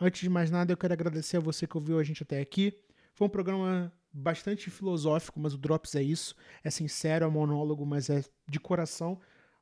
antes 0.00 0.20
de 0.20 0.28
mais 0.28 0.50
nada, 0.50 0.72
eu 0.72 0.76
quero 0.76 0.92
agradecer 0.92 1.38
a 1.38 1.40
você 1.40 1.66
que 1.66 1.76
ouviu 1.76 1.98
a 1.98 2.04
gente 2.04 2.22
até 2.22 2.40
aqui. 2.40 2.78
Foi 3.14 3.26
um 3.26 3.30
programa 3.30 3.92
bastante 4.12 4.70
filosófico, 4.70 5.40
mas 5.40 5.54
o 5.54 5.58
Drops 5.58 5.96
é 5.96 6.02
isso. 6.02 6.36
É 6.62 6.70
sincero, 6.70 7.24
é 7.24 7.28
monólogo, 7.28 7.84
mas 7.84 8.08
é 8.10 8.24
de 8.48 8.60
coração. 8.60 9.18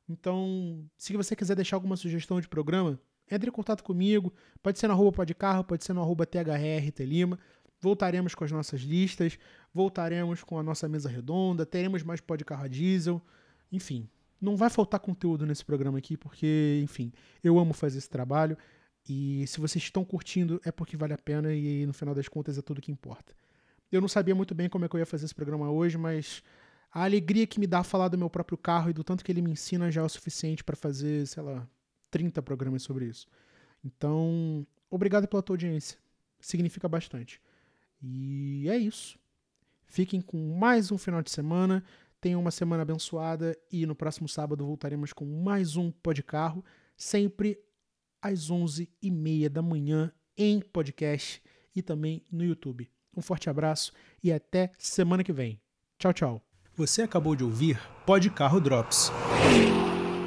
Então, 0.07 0.85
se 0.95 1.17
você 1.17 1.35
quiser 1.35 1.55
deixar 1.55 1.75
alguma 1.75 1.97
sugestão 1.97 2.39
de 2.39 2.47
programa, 2.47 2.99
entre 3.31 3.49
em 3.49 3.53
contato 3.53 3.83
comigo. 3.83 4.33
Pode 4.61 4.77
ser 4.77 4.87
no 4.87 4.93
arroba 4.93 5.11
podcarro, 5.11 5.63
pode 5.63 5.83
ser 5.83 5.93
no 5.93 6.01
arroba 6.01 6.25
thrtlima. 6.25 7.39
Voltaremos 7.79 8.35
com 8.35 8.43
as 8.43 8.51
nossas 8.51 8.81
listas, 8.81 9.39
voltaremos 9.73 10.43
com 10.43 10.57
a 10.59 10.63
nossa 10.63 10.87
mesa 10.87 11.09
redonda, 11.09 11.65
teremos 11.65 12.03
mais 12.03 12.19
pó 12.19 12.35
de 12.35 12.43
carro 12.43 12.65
a 12.65 12.67
diesel, 12.67 13.21
enfim. 13.71 14.09
Não 14.39 14.57
vai 14.57 14.69
faltar 14.69 14.99
conteúdo 14.99 15.45
nesse 15.45 15.63
programa 15.63 15.99
aqui, 15.99 16.17
porque, 16.17 16.79
enfim, 16.83 17.11
eu 17.43 17.59
amo 17.59 17.73
fazer 17.73 17.99
esse 17.99 18.09
trabalho. 18.09 18.57
E 19.07 19.45
se 19.47 19.59
vocês 19.59 19.83
estão 19.83 20.03
curtindo, 20.03 20.59
é 20.63 20.71
porque 20.71 20.97
vale 20.97 21.13
a 21.13 21.17
pena 21.17 21.53
e 21.53 21.85
no 21.85 21.93
final 21.93 22.13
das 22.13 22.27
contas 22.27 22.57
é 22.57 22.61
tudo 22.61 22.81
que 22.81 22.91
importa. 22.91 23.35
Eu 23.91 24.01
não 24.01 24.07
sabia 24.07 24.33
muito 24.33 24.55
bem 24.55 24.69
como 24.69 24.85
é 24.85 24.89
que 24.89 24.95
eu 24.95 24.99
ia 24.99 25.05
fazer 25.05 25.25
esse 25.25 25.35
programa 25.35 25.69
hoje, 25.69 25.97
mas 25.97 26.41
a 26.91 27.03
alegria 27.03 27.45
que 27.47 27.59
me 27.59 27.67
dá 27.67 27.83
falar 27.83 28.07
do 28.07 28.17
meu 28.17 28.29
próprio 28.29 28.57
carro 28.57 28.89
e 28.89 28.93
do 28.93 29.03
tanto 29.03 29.23
que 29.23 29.31
ele 29.31 29.41
me 29.41 29.51
ensina 29.51 29.91
já 29.91 30.01
é 30.01 30.03
o 30.03 30.09
suficiente 30.09 30.63
para 30.63 30.75
fazer, 30.75 31.27
sei 31.27 31.43
lá, 31.43 31.67
30 32.09 32.41
programas 32.41 32.83
sobre 32.83 33.05
isso. 33.05 33.27
Então, 33.83 34.65
obrigado 34.89 35.27
pela 35.27 35.41
tua 35.41 35.53
audiência. 35.53 35.97
Significa 36.39 36.87
bastante. 36.87 37.41
E 38.01 38.67
é 38.69 38.77
isso. 38.77 39.19
Fiquem 39.91 40.21
com 40.21 40.57
mais 40.57 40.89
um 40.89 40.97
final 40.97 41.21
de 41.21 41.29
semana. 41.29 41.83
Tenham 42.21 42.39
uma 42.39 42.49
semana 42.49 42.83
abençoada 42.83 43.57
e 43.69 43.85
no 43.85 43.93
próximo 43.93 44.25
sábado 44.25 44.65
voltaremos 44.65 45.11
com 45.11 45.25
mais 45.25 45.75
um 45.75 45.91
Pod 45.91 46.23
Carro, 46.23 46.63
sempre 46.95 47.59
às 48.21 48.49
11h30 48.49 49.49
da 49.49 49.61
manhã 49.61 50.09
em 50.37 50.61
podcast 50.61 51.43
e 51.75 51.81
também 51.81 52.23
no 52.31 52.41
YouTube. 52.41 52.89
Um 53.13 53.21
forte 53.21 53.49
abraço 53.49 53.91
e 54.23 54.31
até 54.31 54.71
semana 54.77 55.25
que 55.25 55.33
vem. 55.33 55.59
Tchau, 55.99 56.13
tchau. 56.13 56.41
Você 56.73 57.01
acabou 57.01 57.35
de 57.35 57.43
ouvir 57.43 57.77
Pod 58.05 58.29
Carro 58.29 58.61
Drops, 58.61 59.11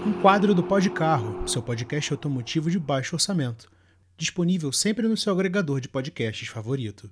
um 0.07 0.21
quadro 0.21 0.55
do 0.55 0.63
Pod 0.63 0.91
Carro, 0.91 1.49
seu 1.49 1.63
podcast 1.63 2.13
automotivo 2.13 2.71
de 2.71 2.79
baixo 2.79 3.17
orçamento, 3.17 3.73
disponível 4.15 4.71
sempre 4.73 5.09
no 5.09 5.17
seu 5.17 5.33
agregador 5.33 5.81
de 5.81 5.89
podcasts 5.89 6.49
favorito. 6.49 7.11